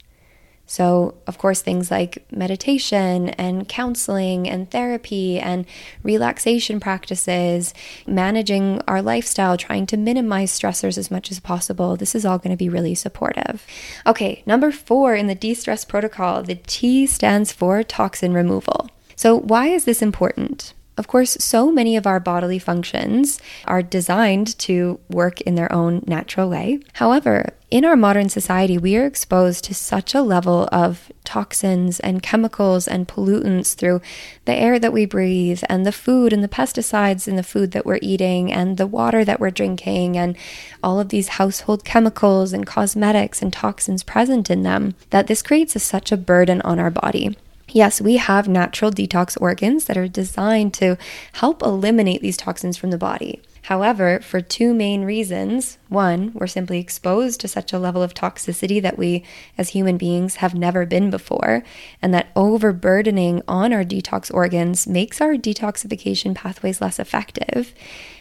So, 0.71 1.17
of 1.27 1.37
course, 1.37 1.63
things 1.63 1.91
like 1.91 2.25
meditation 2.31 3.31
and 3.31 3.69
counseling 3.69 4.49
and 4.49 4.71
therapy 4.71 5.41
and 5.41 5.67
relaxation 6.05 6.79
practices, 6.79 7.75
managing 8.07 8.81
our 8.87 9.03
lifestyle, 9.03 9.57
trying 9.57 9.87
to 9.87 9.97
minimize 9.97 10.57
stressors 10.57 10.97
as 10.97 11.11
much 11.11 11.33
as 11.33 11.41
possible, 11.41 11.97
this 11.97 12.15
is 12.15 12.25
all 12.25 12.39
going 12.39 12.53
to 12.53 12.57
be 12.57 12.69
really 12.69 12.95
supportive. 12.95 13.67
Okay, 14.07 14.45
number 14.47 14.71
four 14.71 15.17
in 15.17 15.27
the 15.27 15.35
de 15.35 15.55
stress 15.55 15.85
protocol, 15.85 16.45
the 16.45 16.55
T 16.55 17.05
stands 17.05 17.51
for 17.51 17.83
toxin 17.83 18.33
removal. 18.33 18.89
So, 19.17 19.37
why 19.41 19.67
is 19.67 19.87
this 19.87 20.01
important? 20.01 20.73
Of 21.01 21.09
course, 21.09 21.39
so 21.41 21.73
many 21.73 21.97
of 21.97 22.07
our 22.07 22.21
bodily 22.21 22.59
functions 22.59 23.41
are 23.65 23.83
designed 23.83 24.59
to 24.59 25.01
work 25.09 25.41
in 25.41 25.55
their 25.55 25.73
own 25.73 26.05
natural 26.07 26.51
way. 26.51 26.81
However, 26.93 27.55
in 27.71 27.87
our 27.87 27.97
modern 27.97 28.29
society, 28.29 28.77
we 28.77 28.99
are 28.99 29.07
exposed 29.07 29.65
to 29.65 29.75
such 29.75 30.15
a 30.15 30.21
level 30.21 30.69
of 30.71 31.11
toxins 31.25 32.01
and 32.01 32.23
chemicals 32.23 32.87
and 32.87 33.09
pollutants 33.09 33.75
through 33.75 34.03
the 34.45 34.53
air 34.53 34.79
that 34.79 34.93
we 34.93 35.07
breathe, 35.07 35.63
and 35.71 35.87
the 35.87 35.91
food 35.91 36.35
and 36.35 36.45
the 36.45 36.49
pesticides 36.49 37.27
in 37.27 37.37
the 37.37 37.43
food 37.43 37.71
that 37.71 37.87
we're 37.87 37.99
eating, 38.03 38.53
and 38.53 38.77
the 38.77 38.87
water 38.87 39.25
that 39.25 39.41
we're 39.41 39.51
drinking, 39.51 40.19
and 40.19 40.37
all 40.83 41.01
of 41.01 41.09
these 41.09 41.29
household 41.29 41.83
chemicals 41.83 42.53
and 42.53 42.67
cosmetics 42.67 43.41
and 43.41 43.55
toxins 43.55 44.03
present 44.03 44.51
in 44.51 44.65
them, 44.65 44.95
that 45.09 45.29
this 45.29 45.41
creates 45.41 45.75
a, 45.75 45.79
such 45.79 46.13
a 46.13 46.17
burden 46.19 46.61
on 46.61 46.79
our 46.79 46.91
body. 46.91 47.39
Yes, 47.73 48.01
we 48.01 48.17
have 48.17 48.49
natural 48.49 48.91
detox 48.91 49.41
organs 49.41 49.85
that 49.85 49.97
are 49.97 50.09
designed 50.09 50.75
to 50.75 50.99
help 51.35 51.63
eliminate 51.63 52.21
these 52.21 52.37
toxins 52.37 52.77
from 52.77 52.91
the 52.91 52.99
body. 52.99 53.41
However, 53.65 54.21
for 54.21 54.41
two 54.41 54.75
main 54.75 55.05
reasons 55.05 55.79
one, 55.89 56.33
we're 56.35 56.47
simply 56.47 56.81
exposed 56.81 57.41
to 57.41 57.49
such 57.49 57.73
a 57.73 57.79
level 57.79 58.03
of 58.03 58.15
toxicity 58.15 58.83
that 58.83 58.99
we 58.99 59.23
as 59.57 59.69
human 59.69 59.99
beings 59.99 60.37
have 60.37 60.55
never 60.55 60.85
been 60.87 61.11
before, 61.11 61.63
and 62.03 62.13
that 62.13 62.33
overburdening 62.35 63.43
on 63.47 63.73
our 63.73 63.85
detox 63.85 64.33
organs 64.33 64.89
makes 64.89 65.21
our 65.21 65.35
detoxification 65.35 66.35
pathways 66.35 66.81
less 66.81 66.99
effective. 66.99 67.73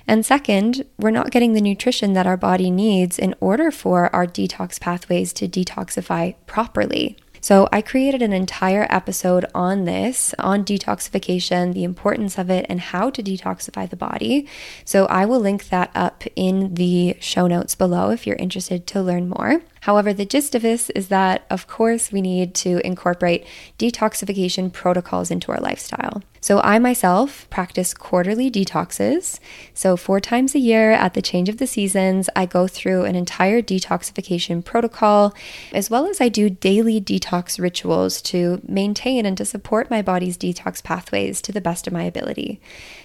And 0.07 0.25
second, 0.25 0.85
we're 0.99 1.09
not 1.09 1.31
getting 1.31 1.53
the 1.53 1.61
nutrition 1.61 2.13
that 2.13 2.27
our 2.27 2.37
body 2.37 2.69
needs 2.69 3.17
in 3.17 3.33
order 3.39 3.71
for 3.71 4.13
our 4.13 4.27
detox 4.27 4.79
pathways 4.79 5.33
to 5.33 5.47
detoxify 5.47 6.35
properly. 6.45 7.17
So, 7.41 7.69
I 7.71 7.81
created 7.81 8.21
an 8.21 8.33
entire 8.33 8.87
episode 8.89 9.45
on 9.53 9.85
this, 9.85 10.33
on 10.39 10.65
detoxification, 10.65 11.73
the 11.73 11.83
importance 11.83 12.37
of 12.37 12.49
it, 12.49 12.65
and 12.69 12.79
how 12.79 13.09
to 13.09 13.23
detoxify 13.23 13.89
the 13.89 13.95
body. 13.95 14.47
So, 14.85 15.05
I 15.05 15.25
will 15.25 15.39
link 15.39 15.69
that 15.69 15.91
up 15.95 16.23
in 16.35 16.73
the 16.75 17.15
show 17.19 17.47
notes 17.47 17.75
below 17.75 18.11
if 18.11 18.27
you're 18.27 18.35
interested 18.35 18.87
to 18.87 19.01
learn 19.01 19.29
more. 19.29 19.61
However, 19.81 20.13
the 20.13 20.25
gist 20.25 20.55
of 20.55 20.61
this 20.61 20.89
is 20.91 21.07
that, 21.07 21.45
of 21.49 21.67
course, 21.67 22.11
we 22.11 22.21
need 22.21 22.53
to 22.55 22.85
incorporate 22.85 23.45
detoxification 23.77 24.71
protocols 24.71 25.31
into 25.31 25.51
our 25.51 25.59
lifestyle. 25.59 26.21
So, 26.41 26.59
I 26.61 26.79
myself 26.79 27.49
practice 27.49 27.93
quarterly 27.93 28.49
detoxes. 28.49 29.39
So, 29.73 29.97
four 29.97 30.19
times 30.19 30.55
a 30.55 30.59
year 30.59 30.91
at 30.91 31.13
the 31.13 31.21
change 31.21 31.49
of 31.49 31.57
the 31.57 31.67
seasons, 31.67 32.29
I 32.35 32.45
go 32.45 32.67
through 32.67 33.05
an 33.05 33.15
entire 33.15 33.61
detoxification 33.61 34.63
protocol, 34.63 35.33
as 35.73 35.89
well 35.89 36.07
as 36.07 36.21
I 36.21 36.29
do 36.29 36.49
daily 36.49 37.01
detox 37.01 37.59
rituals 37.59 38.21
to 38.23 38.61
maintain 38.67 39.25
and 39.25 39.37
to 39.37 39.45
support 39.45 39.89
my 39.89 40.01
body's 40.01 40.37
detox 40.37 40.83
pathways 40.83 41.41
to 41.41 41.51
the 41.51 41.61
best 41.61 41.87
of 41.87 41.93
my 41.93 42.03
ability 42.03 42.61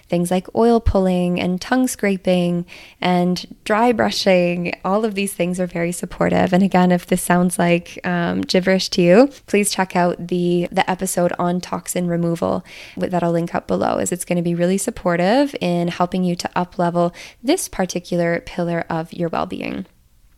things 0.09 0.31
like 0.31 0.47
oil 0.55 0.81
pulling 0.81 1.41
and 1.41 1.61
tongue 1.61 1.89
scraping 1.89 2.65
and 3.01 3.47
dry 3.65 3.91
brushing. 3.91 4.73
All 4.85 5.05
of 5.05 5.17
these 5.17 5.33
things 5.33 5.59
are 5.59 5.67
very 5.67 5.91
supportive. 5.91 6.53
And 6.53 6.63
again, 6.63 6.93
if 6.93 7.07
this 7.07 7.21
sounds 7.21 7.59
like 7.59 7.99
um, 8.05 8.43
gibberish 8.43 8.91
to 8.91 9.03
you, 9.03 9.31
please 9.47 9.73
check 9.73 9.97
out 9.97 10.29
the 10.29 10.69
the 10.71 10.89
episode 10.89 11.33
on 11.39 11.61
toxin 11.61 12.07
removal 12.07 12.65
that 12.97 13.24
I'll 13.25 13.33
link 13.33 13.55
up 13.55 13.67
below, 13.67 13.97
as 13.97 14.13
it's 14.13 14.25
going 14.25 14.37
to 14.37 14.43
be 14.43 14.55
really 14.55 14.79
supportive 14.79 15.55
in 15.61 15.89
helping 15.89 16.25
you 16.25 16.37
to 16.37 16.51
up 16.55 16.79
level 16.79 17.15
this 17.43 17.69
particular 17.69 18.41
pillar 18.41 18.85
of 18.89 19.13
your 19.13 19.29
well 19.29 19.47
being. 19.47 19.87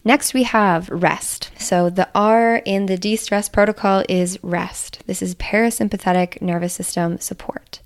Next, 0.05 0.35
we 0.35 0.45
have 0.45 0.89
rest. 0.89 1.51
So, 1.59 1.91
the 1.91 2.09
R 2.15 2.63
in 2.65 2.87
the 2.87 2.97
de 2.97 3.17
stress 3.17 3.49
protocol 3.49 4.05
is 4.09 4.39
rest. 4.41 5.01
This 5.07 5.21
is 5.21 5.35
parasympathetic 5.35 6.41
nervous 6.41 6.75
system 6.75 7.19
support. 7.19 7.81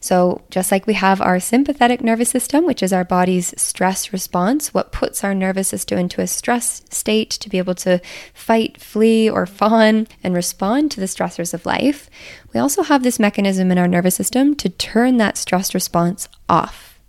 So, 0.00 0.42
just 0.50 0.70
like 0.70 0.86
we 0.86 0.94
have 0.94 1.20
our 1.20 1.40
sympathetic 1.40 2.02
nervous 2.02 2.28
system, 2.28 2.64
which 2.64 2.82
is 2.82 2.92
our 2.92 3.04
body's 3.04 3.52
stress 3.60 4.12
response, 4.12 4.72
what 4.72 4.92
puts 4.92 5.24
our 5.24 5.34
nervous 5.34 5.68
system 5.68 5.98
into 5.98 6.20
a 6.20 6.26
stress 6.26 6.82
state 6.90 7.30
to 7.30 7.48
be 7.48 7.58
able 7.58 7.74
to 7.76 8.00
fight, 8.32 8.80
flee, 8.80 9.28
or 9.28 9.44
fawn 9.44 10.06
and 10.22 10.34
respond 10.34 10.92
to 10.92 11.00
the 11.00 11.06
stressors 11.06 11.52
of 11.52 11.66
life, 11.66 12.08
we 12.54 12.60
also 12.60 12.82
have 12.84 13.02
this 13.02 13.18
mechanism 13.18 13.72
in 13.72 13.78
our 13.78 13.88
nervous 13.88 14.14
system 14.14 14.54
to 14.56 14.68
turn 14.68 15.16
that 15.16 15.36
stress 15.36 15.74
response 15.74 16.28
off. 16.48 17.00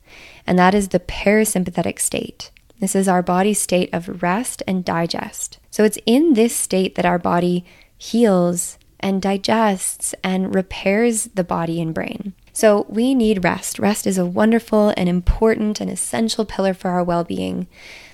And 0.48 0.58
that 0.58 0.74
is 0.74 0.88
the 0.88 1.00
parasympathetic 1.00 2.00
state. 2.00 2.50
This 2.80 2.96
is 2.96 3.08
our 3.08 3.22
body's 3.22 3.60
state 3.60 3.94
of 3.94 4.24
rest 4.24 4.64
and 4.66 4.84
digest. 4.84 5.60
So, 5.70 5.84
it's 5.84 6.00
in 6.08 6.34
this 6.34 6.56
state 6.56 6.96
that 6.96 7.06
our 7.06 7.20
body 7.20 7.66
heals 8.00 8.80
and 9.00 9.22
digests 9.22 10.14
and 10.24 10.54
repairs 10.54 11.26
the 11.36 11.44
body 11.44 11.82
and 11.82 11.94
brain. 11.94 12.34
So 12.60 12.86
we 12.90 13.16
need 13.16 13.46
rest. 13.46 13.80
Rest 13.80 14.06
is 14.06 14.18
a 14.18 14.26
wonderful 14.26 14.94
and 14.98 15.08
important 15.08 15.80
and 15.80 15.90
essential 15.90 16.44
pillar 16.44 16.74
for 16.74 16.90
our 16.90 17.06
well 17.06 17.24
being. 17.24 17.68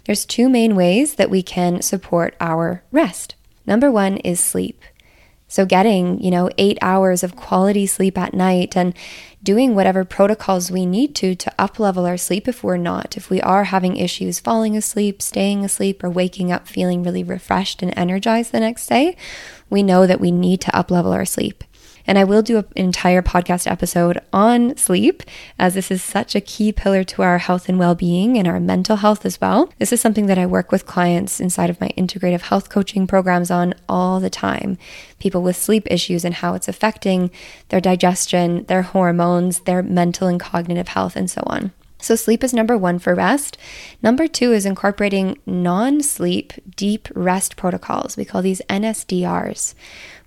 There's 0.04 0.24
two 0.24 0.50
main 0.50 0.76
ways 0.76 1.16
that 1.16 1.32
we 1.32 1.42
can 1.42 1.82
support 1.82 2.36
our 2.40 2.84
rest. 2.92 3.34
Number 3.66 3.90
one 3.90 4.18
is 4.18 4.40
sleep. 4.40 4.84
So 5.48 5.66
getting, 5.66 6.22
you 6.22 6.30
know, 6.30 6.52
8 6.60 6.78
hours 6.84 7.24
of 7.24 7.36
quality 7.36 7.88
sleep 7.88 8.20
at 8.20 8.36
night 8.36 8.78
and 8.78 8.94
doing 9.42 9.74
whatever 9.74 10.06
protocols 10.06 10.70
we 10.70 10.86
need 10.86 11.16
to 11.16 11.34
to 11.34 11.54
uplevel 11.58 12.08
our 12.08 12.16
sleep 12.16 12.48
if 12.48 12.64
we're 12.64 12.78
not. 12.78 13.18
If 13.18 13.32
we 13.32 13.42
are 13.42 13.64
having 13.64 13.98
issues 13.98 14.40
falling 14.40 14.78
asleep, 14.78 15.24
staying 15.24 15.66
asleep 15.66 16.04
or 16.04 16.10
waking 16.12 16.52
up 16.52 16.68
feeling 16.68 17.02
really 17.02 17.24
refreshed 17.24 17.82
and 17.82 17.92
energized 17.98 18.52
the 18.52 18.60
next 18.60 18.86
day, 18.86 19.18
we 19.72 19.82
know 19.82 20.06
that 20.06 20.20
we 20.20 20.30
need 20.30 20.62
to 20.62 20.72
uplevel 20.72 21.16
our 21.16 21.26
sleep. 21.26 21.64
And 22.08 22.18
I 22.18 22.24
will 22.24 22.42
do 22.42 22.58
an 22.60 22.66
entire 22.76 23.22
podcast 23.22 23.70
episode 23.70 24.20
on 24.32 24.78
sleep, 24.78 25.24
as 25.58 25.74
this 25.74 25.90
is 25.90 26.04
such 26.04 26.36
a 26.36 26.42
key 26.42 26.72
pillar 26.72 27.04
to 27.06 27.22
our 27.24 27.38
health 27.40 27.68
and 27.68 27.80
well 27.80 27.96
being 27.96 28.38
and 28.38 28.48
our 28.48 28.60
mental 28.60 28.98
health 28.98 29.26
as 29.26 29.42
well. 29.42 29.72
This 29.80 29.92
is 29.92 30.02
something 30.02 30.28
that 30.28 30.38
I 30.38 30.46
work 30.46 30.72
with 30.72 30.86
clients 30.86 31.40
inside 31.40 31.70
of 31.70 31.82
my 31.82 31.90
integrative 31.98 32.42
health 32.42 32.70
coaching 32.70 33.08
programs 33.08 33.50
on 33.50 33.74
all 33.90 34.20
the 34.20 34.30
time. 34.30 34.78
People 35.20 35.42
with 35.42 35.56
sleep 35.56 35.88
issues 35.90 36.24
and 36.24 36.36
how 36.36 36.54
it's 36.54 36.68
affecting 36.68 37.32
their 37.70 37.82
digestion, 37.82 38.66
their 38.66 38.84
hormones, 38.84 39.62
their 39.62 39.82
mental 39.82 40.28
and 40.28 40.40
cognitive 40.40 40.90
health, 40.90 41.16
and 41.16 41.30
so 41.30 41.42
on. 41.48 41.72
So, 42.06 42.16
sleep 42.16 42.44
is 42.44 42.54
number 42.54 42.78
one 42.78 43.00
for 43.00 43.16
rest. 43.16 43.58
Number 44.04 44.28
two 44.28 44.54
is 44.54 44.66
incorporating 44.66 45.40
non 45.48 46.04
sleep 46.04 46.54
deep 46.76 47.08
rest 47.16 47.56
protocols. 47.56 48.16
We 48.16 48.26
call 48.26 48.44
these 48.44 48.62
NSDRs, 48.70 49.74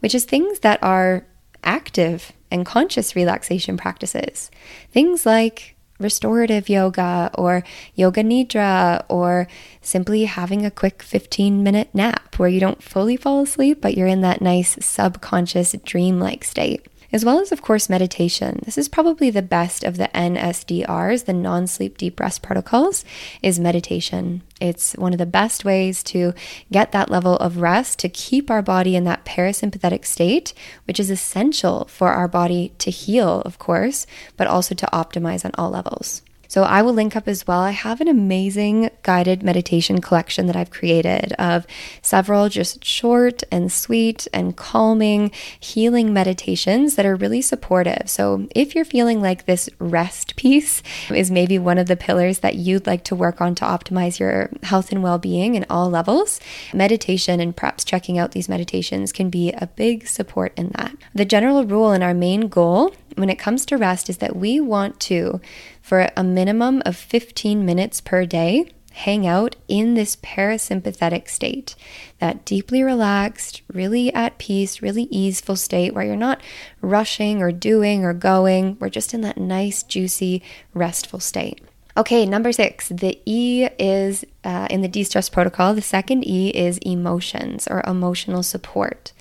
which 0.01 0.13
is 0.13 0.25
things 0.25 0.59
that 0.61 0.83
are 0.83 1.25
active 1.65 2.33
and 2.51 2.65
conscious 2.65 3.15
relaxation 3.15 3.77
practices. 3.77 4.51
Things 4.91 5.27
like 5.27 5.77
restorative 5.99 6.69
yoga 6.69 7.31
or 7.35 7.65
yoga 7.95 8.23
nidra 8.23 9.05
or 9.09 9.49
simply 9.81 10.25
having 10.25 10.65
a 10.65 10.71
quick 10.71 11.03
15 11.03 11.63
minute 11.63 11.89
nap 11.93 12.39
where 12.39 12.49
you 12.49 12.61
don't 12.61 12.83
fully 12.83 13.17
fall 13.17 13.43
asleep, 13.43 13.81
but 13.81 13.97
you're 13.97 14.07
in 14.07 14.21
that 14.21 14.41
nice 14.41 14.77
subconscious 14.85 15.75
dream-like 15.85 16.45
state 16.45 16.87
as 17.13 17.25
well 17.25 17.41
as, 17.41 17.53
of 17.53 17.63
course, 17.63 17.89
meditation. 17.89 18.61
This 18.65 18.77
is 18.77 18.89
probably 18.89 19.31
the 19.31 19.43
best 19.43 19.85
of 19.85 19.97
the 19.97 20.09
NSDRs, 20.15 21.25
the 21.25 21.33
non 21.33 21.67
sleep 21.67 21.97
deep 21.97 22.21
rest 22.21 22.43
protocols, 22.43 23.05
is 23.43 23.59
meditation. 23.59 24.43
It's 24.61 24.93
one 24.95 25.13
of 25.13 25.19
the 25.19 25.27
best 25.27 25.65
ways 25.65 26.03
to 26.05 26.35
get 26.71 26.93
that 26.93 27.11
level 27.11 27.37
of 27.37 27.59
rest 27.59 27.99
to 28.01 28.09
keep 28.09 28.51
our 28.51 28.63
body 28.63 28.97
in 28.97 29.05
that 29.05 29.25
parasympathetic 29.25 30.05
state, 30.05 30.53
which 30.85 31.01
is 31.01 31.11
essential 31.11 31.87
for 31.87 32.09
our 32.09 32.29
body 32.29 32.73
to 32.79 32.91
heal, 32.91 33.43
of 33.43 33.59
course, 33.59 34.07
but 34.37 34.47
also 34.47 34.75
to 34.75 34.87
optimize 34.93 35.45
on 35.45 35.53
all 35.55 35.71
levels. 35.71 36.23
So 36.49 36.63
I 36.63 36.81
will 36.83 36.95
link 36.95 37.15
up 37.15 37.29
as 37.29 37.47
well. 37.47 37.61
I 37.61 37.71
have 37.73 38.01
an 38.01 38.09
amazing 38.09 38.91
guided 39.03 39.43
meditation 39.43 40.01
collection 40.01 40.47
that 40.47 40.57
I've 40.57 40.71
created 40.71 41.35
of 41.35 41.67
several 42.03 42.49
just 42.49 42.85
short 42.85 43.43
and 43.53 43.71
sweet 43.71 44.27
and 44.33 44.57
calming 44.57 45.31
healing 45.61 46.13
meditations 46.13 46.97
that 46.97 47.05
are 47.05 47.17
really 47.17 47.43
supportive. 47.43 48.09
So 48.09 48.49
if 48.55 48.75
you're 48.75 48.87
feeling 48.87 49.21
like 49.21 49.45
this 49.45 49.69
rest 49.79 50.37
piece 50.37 50.83
is 51.11 51.31
maybe 51.31 51.59
one 51.59 51.77
of 51.77 51.87
the 51.87 51.97
pillars 51.97 52.39
that 52.39 52.55
you'd 52.55 52.87
like 52.87 53.05
to 53.05 53.15
work 53.15 53.41
on 53.41 53.55
to 53.57 53.65
optimize 53.65 54.19
your 54.19 54.51
health 54.63 54.91
and 54.91 55.03
well-being 55.03 55.55
in 55.55 55.67
all 55.69 55.91
levels, 55.91 56.41
meditation 56.73 57.41
and 57.41 57.55
perhaps 57.55 57.85
checking 57.85 58.19
out 58.19 58.33
these 58.33 58.49
meditations 58.49 59.13
can 59.13 59.29
be 59.29 59.53
a 59.53 59.67
big 59.67 60.09
support 60.09 60.53
in 60.57 60.71
that. 60.77 60.97
The 61.15 61.27
general 61.27 61.67
rule 61.67 61.93
and 61.93 62.03
our 62.03 62.15
main 62.15 62.49
goal 62.49 62.95
when 63.17 63.31
it 63.31 63.39
comes 63.39 63.67
to 63.67 63.77
rest 63.77 64.09
is 64.09 64.19
that 64.19 64.37
we 64.37 64.61
want 64.61 65.01
to, 65.01 65.41
for 65.89 66.11
a 66.19 66.23
minimum 66.23 66.83
of 66.85 66.95
15 66.95 67.65
minutes 67.65 68.03
per 68.03 68.27
day, 68.27 68.71
hang 68.93 69.27
out 69.27 69.57
in 69.69 69.95
this 69.95 70.17
parasympathetic 70.17 71.31
state, 71.31 71.75
that 72.19 72.45
deeply 72.45 72.83
relaxed, 72.83 73.63
really 73.73 74.13
at 74.13 74.37
peace, 74.37 74.83
really 74.83 75.05
easeful 75.05 75.57
state 75.57 75.95
where 75.95 76.05
you're 76.05 76.15
not 76.15 76.43
rushing 76.83 77.41
or 77.41 77.51
doing 77.51 78.05
or 78.05 78.13
going. 78.13 78.77
We're 78.79 78.91
just 78.91 79.15
in 79.15 79.23
that 79.23 79.39
nice, 79.39 79.83
juicy, 79.83 80.43
restful 80.75 81.21
state. 81.21 81.63
Okay, 81.97 82.27
number 82.27 82.53
six, 82.53 82.91
the 82.91 83.19
E 83.25 83.67
is 83.79 84.27
uh, 84.45 84.69
in 84.69 84.83
the 84.83 84.89
de 84.89 85.05
stress 85.05 85.31
protocol. 85.31 85.73
The 85.73 85.81
second 85.81 86.29
E 86.29 86.51
is 86.51 86.77
emotions 86.79 87.67
or 87.67 87.83
emotional 87.87 88.43
support. 88.43 89.13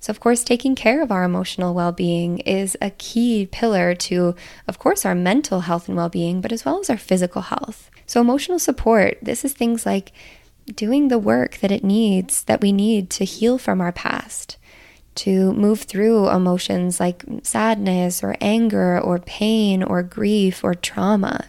So, 0.00 0.10
of 0.10 0.18
course, 0.18 0.42
taking 0.42 0.74
care 0.74 1.02
of 1.02 1.12
our 1.12 1.24
emotional 1.24 1.74
well 1.74 1.92
being 1.92 2.38
is 2.38 2.76
a 2.80 2.90
key 2.90 3.46
pillar 3.52 3.94
to, 3.94 4.34
of 4.66 4.78
course, 4.78 5.04
our 5.04 5.14
mental 5.14 5.60
health 5.60 5.88
and 5.88 5.96
well 5.96 6.08
being, 6.08 6.40
but 6.40 6.52
as 6.52 6.64
well 6.64 6.80
as 6.80 6.88
our 6.88 6.96
physical 6.96 7.42
health. 7.42 7.90
So, 8.06 8.20
emotional 8.20 8.58
support, 8.58 9.18
this 9.20 9.44
is 9.44 9.52
things 9.52 9.84
like 9.84 10.12
doing 10.74 11.08
the 11.08 11.18
work 11.18 11.58
that 11.58 11.70
it 11.70 11.84
needs, 11.84 12.44
that 12.44 12.62
we 12.62 12.72
need 12.72 13.10
to 13.10 13.24
heal 13.24 13.58
from 13.58 13.80
our 13.80 13.92
past, 13.92 14.56
to 15.16 15.52
move 15.52 15.82
through 15.82 16.30
emotions 16.30 16.98
like 16.98 17.22
sadness 17.42 18.24
or 18.24 18.36
anger 18.40 18.98
or 18.98 19.18
pain 19.18 19.82
or 19.82 20.02
grief 20.02 20.64
or 20.64 20.74
trauma. 20.74 21.46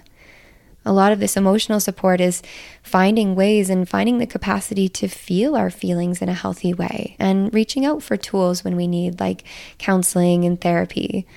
A 0.84 0.94
lot 0.94 1.12
of 1.12 1.20
this 1.20 1.38
emotional 1.38 1.80
support 1.80 2.20
is 2.20 2.42
finding 2.82 3.36
ways 3.36 3.70
and 3.70 3.88
finding 3.88 4.18
the 4.18 4.26
capacity 4.26 4.90
to 4.90 5.08
feel 5.08 5.56
our 5.56 5.70
feelings 5.70 6.22
in 6.22 6.30
a 6.30 6.34
healthy 6.34 6.74
way 6.74 7.16
and 7.20 7.54
reaching 7.54 7.86
out 7.86 8.02
for 8.02 8.18
tools 8.18 8.64
when 8.64 8.76
we 8.76 8.88
need, 8.88 9.20
like 9.20 9.44
counseling 9.78 10.44
and 10.44 10.60
therapy. 10.60 11.28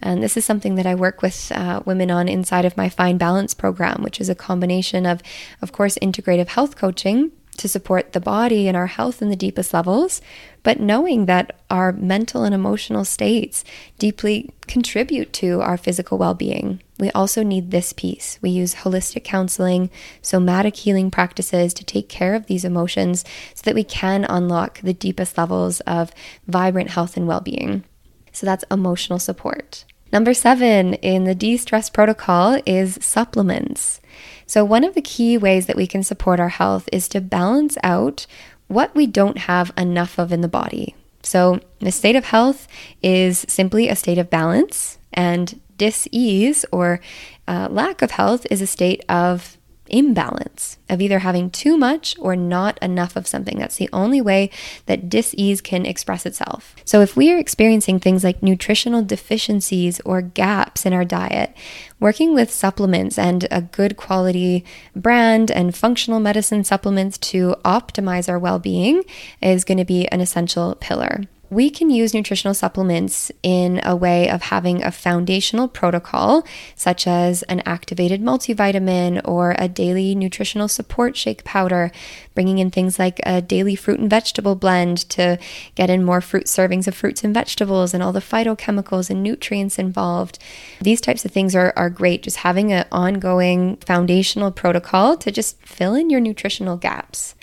And 0.00 0.22
this 0.22 0.36
is 0.36 0.44
something 0.44 0.76
that 0.76 0.86
I 0.86 0.94
work 0.94 1.22
with 1.22 1.50
uh, 1.52 1.80
women 1.84 2.10
on 2.10 2.28
inside 2.28 2.64
of 2.64 2.76
my 2.76 2.88
Find 2.88 3.18
Balance 3.18 3.54
program, 3.54 4.02
which 4.02 4.20
is 4.20 4.28
a 4.28 4.34
combination 4.34 5.06
of, 5.06 5.22
of 5.60 5.72
course, 5.72 5.98
integrative 5.98 6.48
health 6.48 6.76
coaching 6.76 7.32
to 7.56 7.68
support 7.68 8.12
the 8.12 8.20
body 8.20 8.68
and 8.68 8.76
our 8.76 8.86
health 8.86 9.22
in 9.22 9.30
the 9.30 9.36
deepest 9.36 9.72
levels, 9.72 10.20
but 10.62 10.80
knowing 10.80 11.26
that 11.26 11.56
our 11.70 11.92
mental 11.92 12.44
and 12.44 12.54
emotional 12.54 13.04
states 13.04 13.64
deeply 13.98 14.50
contribute 14.66 15.32
to 15.32 15.60
our 15.62 15.76
physical 15.76 16.18
well 16.18 16.34
being. 16.34 16.80
We 16.98 17.10
also 17.10 17.42
need 17.42 17.70
this 17.70 17.92
piece. 17.92 18.38
We 18.40 18.50
use 18.50 18.76
holistic 18.76 19.24
counseling, 19.24 19.90
somatic 20.22 20.76
healing 20.76 21.10
practices 21.10 21.74
to 21.74 21.84
take 21.84 22.08
care 22.08 22.34
of 22.34 22.46
these 22.46 22.64
emotions 22.64 23.24
so 23.54 23.62
that 23.64 23.74
we 23.74 23.84
can 23.84 24.24
unlock 24.24 24.80
the 24.80 24.94
deepest 24.94 25.36
levels 25.36 25.80
of 25.80 26.12
vibrant 26.46 26.90
health 26.90 27.16
and 27.16 27.26
well 27.26 27.40
being. 27.40 27.84
So 28.32 28.46
that's 28.46 28.64
emotional 28.70 29.18
support. 29.18 29.84
Number 30.12 30.34
seven 30.34 30.94
in 30.94 31.24
the 31.24 31.34
de 31.34 31.56
stress 31.56 31.90
protocol 31.90 32.60
is 32.64 32.98
supplements. 33.00 34.00
So, 34.46 34.64
one 34.64 34.84
of 34.84 34.94
the 34.94 35.02
key 35.02 35.36
ways 35.36 35.66
that 35.66 35.76
we 35.76 35.88
can 35.88 36.04
support 36.04 36.38
our 36.38 36.50
health 36.50 36.88
is 36.92 37.08
to 37.08 37.20
balance 37.20 37.76
out 37.82 38.26
what 38.68 38.94
we 38.94 39.08
don't 39.08 39.38
have 39.38 39.72
enough 39.76 40.18
of 40.18 40.32
in 40.32 40.40
the 40.40 40.48
body. 40.48 40.94
So, 41.24 41.58
the 41.80 41.90
state 41.90 42.14
of 42.14 42.26
health 42.26 42.68
is 43.02 43.44
simply 43.48 43.88
a 43.88 43.96
state 43.96 44.18
of 44.18 44.30
balance, 44.30 44.98
and 45.12 45.60
dis 45.76 46.08
ease 46.10 46.64
or 46.72 47.00
uh, 47.46 47.68
lack 47.70 48.02
of 48.02 48.12
health 48.12 48.46
is 48.50 48.60
a 48.60 48.66
state 48.66 49.04
of 49.08 49.58
imbalance 49.88 50.78
of 50.88 51.00
either 51.00 51.18
having 51.20 51.50
too 51.50 51.76
much 51.76 52.16
or 52.18 52.34
not 52.34 52.78
enough 52.82 53.16
of 53.16 53.26
something. 53.26 53.58
That's 53.58 53.76
the 53.76 53.90
only 53.92 54.20
way 54.20 54.50
that 54.86 55.08
dis-ease 55.08 55.60
can 55.60 55.84
express 55.84 56.24
itself. 56.24 56.74
So 56.84 57.00
if 57.00 57.16
we 57.16 57.30
are 57.32 57.38
experiencing 57.38 58.00
things 58.00 58.24
like 58.24 58.42
nutritional 58.42 59.02
deficiencies 59.02 60.00
or 60.00 60.22
gaps 60.22 60.86
in 60.86 60.92
our 60.92 61.04
diet, 61.04 61.54
working 62.00 62.34
with 62.34 62.50
supplements 62.50 63.18
and 63.18 63.46
a 63.50 63.62
good 63.62 63.96
quality 63.96 64.64
brand 64.96 65.50
and 65.50 65.76
functional 65.76 66.20
medicine 66.20 66.64
supplements 66.64 67.18
to 67.18 67.54
optimize 67.64 68.28
our 68.28 68.38
well-being 68.38 69.04
is 69.42 69.64
going 69.64 69.78
to 69.78 69.84
be 69.84 70.06
an 70.08 70.20
essential 70.20 70.74
pillar 70.76 71.24
we 71.50 71.70
can 71.70 71.90
use 71.90 72.14
nutritional 72.14 72.54
supplements 72.54 73.30
in 73.42 73.80
a 73.84 73.94
way 73.94 74.28
of 74.28 74.42
having 74.42 74.82
a 74.82 74.90
foundational 74.90 75.68
protocol, 75.68 76.44
such 76.74 77.06
as 77.06 77.42
an 77.44 77.60
activated 77.66 78.22
multivitamin 78.22 79.20
or 79.24 79.54
a 79.58 79.68
daily 79.68 80.14
nutritional 80.14 80.68
support 80.68 81.16
shake 81.16 81.44
powder, 81.44 81.90
bringing 82.34 82.58
in 82.58 82.70
things 82.70 82.98
like 82.98 83.20
a 83.24 83.42
daily 83.42 83.76
fruit 83.76 84.00
and 84.00 84.10
vegetable 84.10 84.54
blend 84.54 85.08
to 85.10 85.38
get 85.74 85.90
in 85.90 86.02
more 86.02 86.20
fruit 86.20 86.46
servings 86.46 86.88
of 86.88 86.94
fruits 86.94 87.22
and 87.22 87.34
vegetables 87.34 87.94
and 87.94 88.02
all 88.02 88.12
the 88.12 88.20
phytochemicals 88.20 89.10
and 89.10 89.22
nutrients 89.22 89.78
involved. 89.78 90.38
These 90.80 91.00
types 91.00 91.24
of 91.24 91.30
things 91.30 91.54
are, 91.54 91.72
are 91.76 91.90
great, 91.90 92.22
just 92.22 92.38
having 92.38 92.72
an 92.72 92.86
ongoing 92.90 93.76
foundational 93.76 94.50
protocol 94.50 95.16
to 95.18 95.30
just 95.30 95.60
fill 95.62 95.94
in 95.94 96.10
your 96.10 96.20
nutritional 96.20 96.76
gaps. 96.76 97.34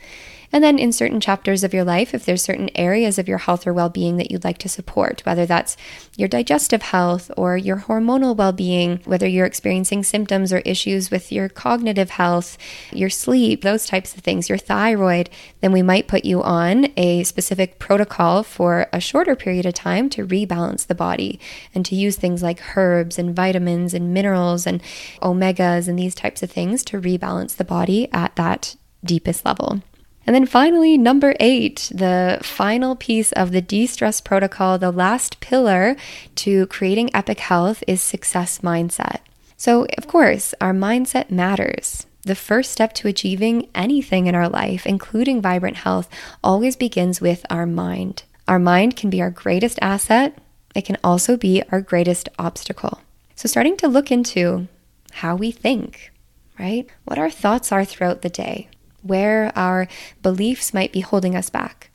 And 0.53 0.63
then 0.63 0.77
in 0.77 0.91
certain 0.91 1.21
chapters 1.21 1.63
of 1.63 1.73
your 1.73 1.83
life, 1.83 2.13
if 2.13 2.25
there's 2.25 2.43
certain 2.43 2.69
areas 2.75 3.17
of 3.17 3.27
your 3.27 3.37
health 3.37 3.65
or 3.65 3.73
well 3.73 3.89
being 3.89 4.17
that 4.17 4.31
you'd 4.31 4.43
like 4.43 4.57
to 4.59 4.69
support, 4.69 5.21
whether 5.25 5.45
that's 5.45 5.77
your 6.17 6.27
digestive 6.27 6.81
health 6.81 7.31
or 7.37 7.55
your 7.57 7.77
hormonal 7.77 8.35
well 8.35 8.51
being, 8.51 8.99
whether 9.05 9.27
you're 9.27 9.45
experiencing 9.45 10.03
symptoms 10.03 10.51
or 10.51 10.59
issues 10.59 11.09
with 11.09 11.31
your 11.31 11.47
cognitive 11.47 12.11
health, 12.11 12.57
your 12.91 13.09
sleep, 13.09 13.61
those 13.61 13.85
types 13.85 14.15
of 14.15 14.23
things, 14.23 14.49
your 14.49 14.57
thyroid, 14.57 15.29
then 15.61 15.71
we 15.71 15.81
might 15.81 16.07
put 16.07 16.25
you 16.25 16.43
on 16.43 16.87
a 16.97 17.23
specific 17.23 17.79
protocol 17.79 18.43
for 18.43 18.87
a 18.91 18.99
shorter 18.99 19.35
period 19.35 19.65
of 19.65 19.73
time 19.73 20.09
to 20.09 20.27
rebalance 20.27 20.85
the 20.85 20.95
body 20.95 21.39
and 21.73 21.85
to 21.85 21.95
use 21.95 22.17
things 22.17 22.43
like 22.43 22.75
herbs 22.75 23.17
and 23.17 23.35
vitamins 23.35 23.93
and 23.93 24.13
minerals 24.13 24.67
and 24.67 24.81
omegas 25.21 25.87
and 25.87 25.97
these 25.97 26.15
types 26.15 26.43
of 26.43 26.51
things 26.51 26.83
to 26.83 26.99
rebalance 26.99 27.55
the 27.55 27.63
body 27.63 28.11
at 28.11 28.35
that 28.35 28.75
deepest 29.03 29.45
level. 29.45 29.81
And 30.25 30.35
then 30.35 30.45
finally, 30.45 30.97
number 30.97 31.33
eight, 31.39 31.91
the 31.93 32.39
final 32.43 32.95
piece 32.95 33.31
of 33.31 33.51
the 33.51 33.61
de 33.61 33.87
stress 33.87 34.21
protocol, 34.21 34.77
the 34.77 34.91
last 34.91 35.39
pillar 35.39 35.95
to 36.35 36.67
creating 36.67 37.13
epic 37.15 37.39
health 37.39 37.83
is 37.87 38.01
success 38.01 38.59
mindset. 38.59 39.19
So, 39.57 39.85
of 39.97 40.07
course, 40.07 40.53
our 40.61 40.73
mindset 40.73 41.31
matters. 41.31 42.05
The 42.23 42.35
first 42.35 42.71
step 42.71 42.93
to 42.93 43.07
achieving 43.07 43.67
anything 43.73 44.27
in 44.27 44.35
our 44.35 44.47
life, 44.47 44.85
including 44.85 45.41
vibrant 45.41 45.77
health, 45.77 46.07
always 46.43 46.75
begins 46.75 47.19
with 47.19 47.45
our 47.49 47.65
mind. 47.65 48.23
Our 48.47 48.59
mind 48.59 48.95
can 48.95 49.09
be 49.09 49.21
our 49.21 49.31
greatest 49.31 49.79
asset, 49.81 50.37
it 50.75 50.85
can 50.85 50.97
also 51.03 51.35
be 51.35 51.63
our 51.71 51.81
greatest 51.81 52.29
obstacle. 52.37 53.01
So, 53.35 53.47
starting 53.47 53.75
to 53.77 53.87
look 53.87 54.11
into 54.11 54.67
how 55.11 55.35
we 55.35 55.51
think, 55.51 56.11
right? 56.59 56.87
What 57.05 57.17
our 57.17 57.29
thoughts 57.29 57.71
are 57.71 57.85
throughout 57.85 58.21
the 58.21 58.29
day, 58.29 58.69
where 59.01 59.51
our 59.55 59.87
beliefs 60.21 60.73
might 60.73 60.91
be 60.91 61.01
holding 61.01 61.35
us 61.35 61.49
back. 61.49 61.89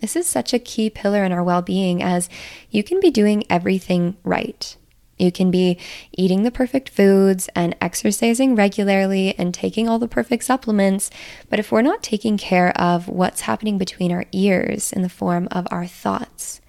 This 0.00 0.16
is 0.16 0.26
such 0.26 0.52
a 0.52 0.58
key 0.58 0.90
pillar 0.90 1.24
in 1.24 1.32
our 1.32 1.44
well 1.44 1.62
being 1.62 2.02
as 2.02 2.28
you 2.70 2.82
can 2.82 2.98
be 2.98 3.10
doing 3.10 3.44
everything 3.48 4.16
right. 4.24 4.76
You 5.18 5.30
can 5.30 5.52
be 5.52 5.78
eating 6.10 6.42
the 6.42 6.50
perfect 6.50 6.88
foods 6.88 7.48
and 7.54 7.76
exercising 7.80 8.56
regularly 8.56 9.38
and 9.38 9.54
taking 9.54 9.88
all 9.88 10.00
the 10.00 10.08
perfect 10.08 10.42
supplements. 10.42 11.10
But 11.48 11.60
if 11.60 11.70
we're 11.70 11.82
not 11.82 12.02
taking 12.02 12.36
care 12.36 12.76
of 12.76 13.06
what's 13.06 13.42
happening 13.42 13.78
between 13.78 14.10
our 14.10 14.24
ears 14.32 14.92
in 14.92 15.02
the 15.02 15.08
form 15.08 15.46
of 15.52 15.68
our 15.70 15.86
thoughts, 15.86 16.60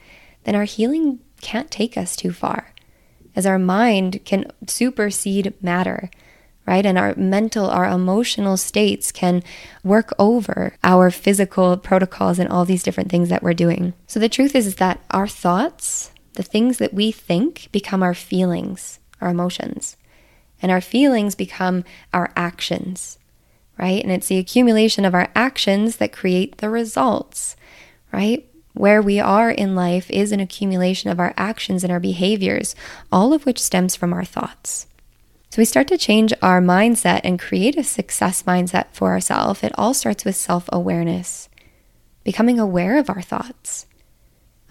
then 0.44 0.54
our 0.54 0.66
healing 0.66 1.20
can't 1.42 1.72
take 1.72 1.98
us 1.98 2.16
too 2.16 2.32
far, 2.32 2.74
as 3.36 3.48
our 3.48 3.58
mind 3.58 4.22
can 4.26 4.46
supersede 4.68 5.56
matter 5.60 6.12
right? 6.66 6.86
And 6.86 6.98
our 6.98 7.14
mental, 7.16 7.70
our 7.70 7.86
emotional 7.86 8.58
states 8.58 9.12
can 9.12 9.44
work 9.84 10.14
over 10.18 10.76
our 10.84 11.12
physical 11.12 11.76
protocols 11.78 12.40
and 12.40 12.50
all 12.50 12.66
these 12.66 12.84
different 12.84 13.12
things 13.12 13.30
that 13.30 13.44
we're 13.44 13.54
doing. 13.54 13.94
So 14.08 14.20
the 14.20 14.30
truth 14.30 14.56
is, 14.56 14.68
is 14.68 14.76
that 14.76 15.04
our 15.12 15.28
thoughts, 15.28 16.12
the 16.34 16.44
things 16.44 16.78
that 16.78 16.94
we 16.94 17.12
think, 17.12 17.68
become 17.72 18.02
our 18.02 18.14
feelings, 18.14 19.00
our 19.20 19.30
emotions. 19.30 19.98
And 20.62 20.72
our 20.72 20.82
feelings 20.82 21.36
become 21.36 21.84
our 22.14 22.32
actions, 22.38 23.20
right? 23.78 24.02
And 24.02 24.12
it's 24.12 24.28
the 24.28 24.38
accumulation 24.38 25.04
of 25.04 25.14
our 25.14 25.30
actions 25.36 25.98
that 25.98 26.14
create 26.14 26.60
the 26.60 26.70
results, 26.70 27.58
right? 28.14 28.48
Where 28.74 29.02
we 29.02 29.20
are 29.20 29.52
in 29.52 29.76
life 29.76 30.10
is 30.10 30.32
an 30.32 30.40
accumulation 30.40 31.10
of 31.10 31.20
our 31.20 31.34
actions 31.36 31.84
and 31.84 31.92
our 31.92 32.00
behaviors, 32.00 32.76
all 33.12 33.34
of 33.34 33.46
which 33.46 33.60
stems 33.60 33.96
from 33.96 34.14
our 34.14 34.24
thoughts. 34.24 34.88
So 35.54 35.62
we 35.62 35.66
start 35.66 35.88
to 35.90 36.00
change 36.00 36.34
our 36.42 36.60
mindset 36.60 37.22
and 37.24 37.40
create 37.40 37.78
a 37.78 37.84
success 37.84 38.42
mindset 38.42 38.86
for 38.92 39.12
ourselves. 39.12 39.62
It 39.62 39.72
all 39.78 39.94
starts 39.94 40.26
with 40.26 40.36
self 40.36 40.68
awareness, 40.70 41.48
becoming 42.24 42.58
aware 42.60 42.98
of 42.98 43.08
our 43.08 43.22
thoughts, 43.22 43.86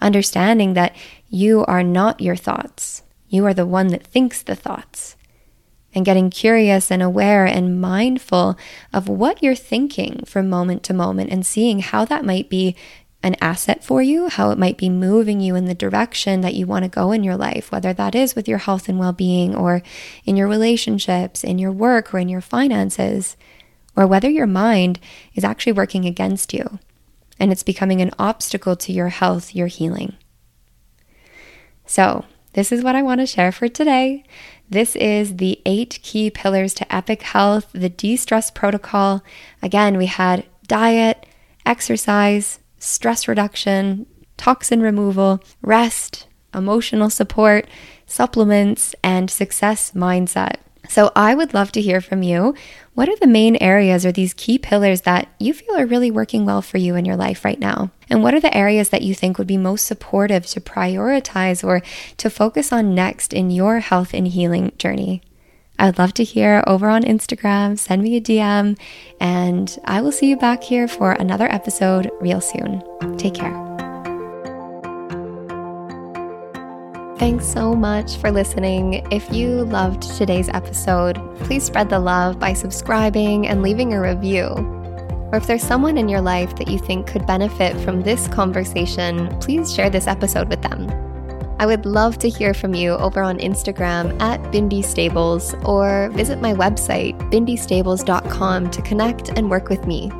understanding 0.01 0.73
that 0.73 0.93
you 1.29 1.63
are 1.67 1.83
not 1.83 2.19
your 2.19 2.35
thoughts. 2.35 3.03
You 3.29 3.45
are 3.45 3.53
the 3.53 3.65
one 3.65 3.87
that 3.93 4.05
thinks 4.05 4.43
the 4.43 4.57
thoughts. 4.57 5.15
And 5.95 6.03
getting 6.03 6.29
curious 6.29 6.91
and 6.91 7.01
aware 7.01 7.45
and 7.45 7.79
mindful 7.79 8.57
of 8.91 9.07
what 9.07 9.41
you're 9.41 9.55
thinking 9.55 10.25
from 10.25 10.49
moment 10.49 10.83
to 10.83 10.93
moment 10.93 11.31
and 11.31 11.45
seeing 11.45 11.79
how 11.79 12.03
that 12.03 12.25
might 12.25 12.49
be 12.49 12.75
an 13.23 13.35
asset 13.41 13.83
for 13.83 14.01
you, 14.01 14.27
how 14.27 14.51
it 14.51 14.57
might 14.57 14.77
be 14.77 14.89
moving 14.89 15.39
you 15.39 15.55
in 15.55 15.65
the 15.65 15.73
direction 15.73 16.41
that 16.41 16.53
you 16.53 16.67
want 16.67 16.83
to 16.83 16.89
go 16.89 17.11
in 17.11 17.23
your 17.23 17.37
life, 17.37 17.71
whether 17.71 17.93
that 17.93 18.13
is 18.13 18.35
with 18.35 18.47
your 18.47 18.59
health 18.59 18.89
and 18.89 18.99
well 18.99 19.13
being, 19.13 19.55
or 19.55 19.81
in 20.25 20.35
your 20.35 20.47
relationships, 20.47 21.43
in 21.43 21.57
your 21.57 21.71
work, 21.71 22.13
or 22.13 22.19
in 22.19 22.29
your 22.29 22.41
finances, 22.41 23.37
or 23.95 24.05
whether 24.05 24.29
your 24.29 24.47
mind 24.47 24.99
is 25.33 25.43
actually 25.43 25.71
working 25.71 26.05
against 26.05 26.53
you 26.53 26.79
and 27.39 27.51
it's 27.51 27.63
becoming 27.63 28.01
an 28.01 28.11
obstacle 28.19 28.75
to 28.75 28.91
your 28.91 29.09
health, 29.09 29.55
your 29.55 29.67
healing. 29.67 30.15
So, 31.85 32.25
this 32.53 32.71
is 32.71 32.83
what 32.83 32.95
I 32.95 33.01
want 33.01 33.19
to 33.19 33.25
share 33.25 33.51
for 33.51 33.67
today. 33.67 34.23
This 34.69 34.95
is 34.95 35.37
the 35.37 35.59
eight 35.65 35.99
key 36.03 36.29
pillars 36.29 36.73
to 36.75 36.95
epic 36.95 37.23
health, 37.23 37.69
the 37.73 37.89
de 37.89 38.15
stress 38.15 38.51
protocol. 38.51 39.23
Again, 39.61 39.97
we 39.97 40.05
had 40.05 40.45
diet, 40.67 41.25
exercise, 41.65 42.59
stress 42.83 43.27
reduction, 43.27 44.05
toxin 44.37 44.81
removal, 44.81 45.41
rest, 45.61 46.27
emotional 46.53 47.09
support, 47.09 47.67
supplements, 48.05 48.93
and 49.03 49.29
success 49.29 49.91
mindset. 49.91 50.57
So, 50.89 51.11
I 51.15 51.33
would 51.33 51.53
love 51.53 51.71
to 51.71 51.81
hear 51.81 52.01
from 52.01 52.23
you. 52.23 52.53
What 52.93 53.07
are 53.07 53.15
the 53.15 53.25
main 53.25 53.55
areas 53.55 54.05
or 54.05 54.11
these 54.11 54.33
key 54.33 54.57
pillars 54.57 55.01
that 55.01 55.29
you 55.39 55.53
feel 55.53 55.75
are 55.77 55.85
really 55.85 56.11
working 56.11 56.45
well 56.45 56.61
for 56.61 56.77
you 56.77 56.95
in 56.95 57.05
your 57.05 57.15
life 57.15 57.45
right 57.45 57.59
now? 57.59 57.91
And 58.09 58.21
what 58.21 58.33
are 58.33 58.41
the 58.41 58.55
areas 58.55 58.89
that 58.89 59.01
you 59.01 59.15
think 59.15 59.37
would 59.37 59.47
be 59.47 59.57
most 59.57 59.85
supportive 59.85 60.45
to 60.47 60.59
prioritize 60.59 61.63
or 61.63 61.81
to 62.17 62.29
focus 62.29 62.73
on 62.73 62.93
next 62.93 63.33
in 63.33 63.49
your 63.49 63.79
health 63.79 64.13
and 64.13 64.27
healing 64.27 64.73
journey? 64.77 65.23
I 65.83 65.87
would 65.87 65.99
love 65.99 66.13
to 66.13 66.23
hear 66.23 66.63
over 66.65 66.87
on 66.87 67.03
Instagram. 67.03 67.77
Send 67.77 68.03
me 68.03 68.15
a 68.15 68.21
DM, 68.21 68.79
and 69.19 69.77
I 69.83 69.99
will 69.99 70.13
see 70.13 70.29
you 70.29 70.37
back 70.37 70.63
here 70.63 70.87
for 70.87 71.11
another 71.11 71.51
episode 71.51 72.09
real 72.21 72.39
soon. 72.39 72.81
Take 73.17 73.33
care. 73.33 73.51
Thanks 77.17 77.45
so 77.45 77.75
much 77.75 78.15
for 78.15 78.31
listening. 78.31 79.05
If 79.11 79.29
you 79.33 79.65
loved 79.65 80.03
today's 80.03 80.47
episode, 80.47 81.19
please 81.39 81.65
spread 81.65 81.89
the 81.89 81.99
love 81.99 82.39
by 82.39 82.53
subscribing 82.53 83.47
and 83.47 83.61
leaving 83.61 83.93
a 83.93 83.99
review. 83.99 84.45
Or 85.33 85.35
if 85.35 85.47
there's 85.47 85.63
someone 85.63 85.97
in 85.97 86.07
your 86.07 86.21
life 86.21 86.55
that 86.55 86.69
you 86.69 86.79
think 86.79 87.07
could 87.07 87.27
benefit 87.27 87.75
from 87.81 88.03
this 88.03 88.29
conversation, 88.29 89.27
please 89.39 89.73
share 89.73 89.89
this 89.89 90.07
episode 90.07 90.47
with 90.47 90.61
them. 90.61 91.12
I 91.63 91.65
would 91.65 91.85
love 91.85 92.17
to 92.17 92.27
hear 92.27 92.53
from 92.53 92.73
you 92.73 92.91
over 92.91 93.21
on 93.21 93.37
Instagram 93.37 94.21
at 94.21 94.41
Bindi 94.51 94.83
Stables 94.83 95.55
or 95.63 96.09
visit 96.11 96.41
my 96.41 96.51
website, 96.53 97.17
bindistables.com, 97.31 98.69
to 98.69 98.81
connect 98.81 99.29
and 99.29 99.49
work 99.49 99.69
with 99.69 99.87
me. 99.87 100.11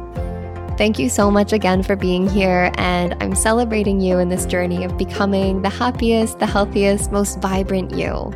Thank 0.78 1.00
you 1.00 1.10
so 1.10 1.30
much 1.30 1.52
again 1.52 1.84
for 1.84 1.98
being 1.98 2.30
here, 2.30 2.72
and 2.76 3.14
I'm 3.22 3.36
celebrating 3.36 4.00
you 4.00 4.20
in 4.20 4.30
this 4.30 4.46
journey 4.46 4.86
of 4.86 4.98
becoming 4.98 5.62
the 5.62 5.70
happiest, 5.70 6.40
the 6.40 6.46
healthiest, 6.46 7.12
most 7.12 7.42
vibrant 7.42 7.92
you. 7.92 8.32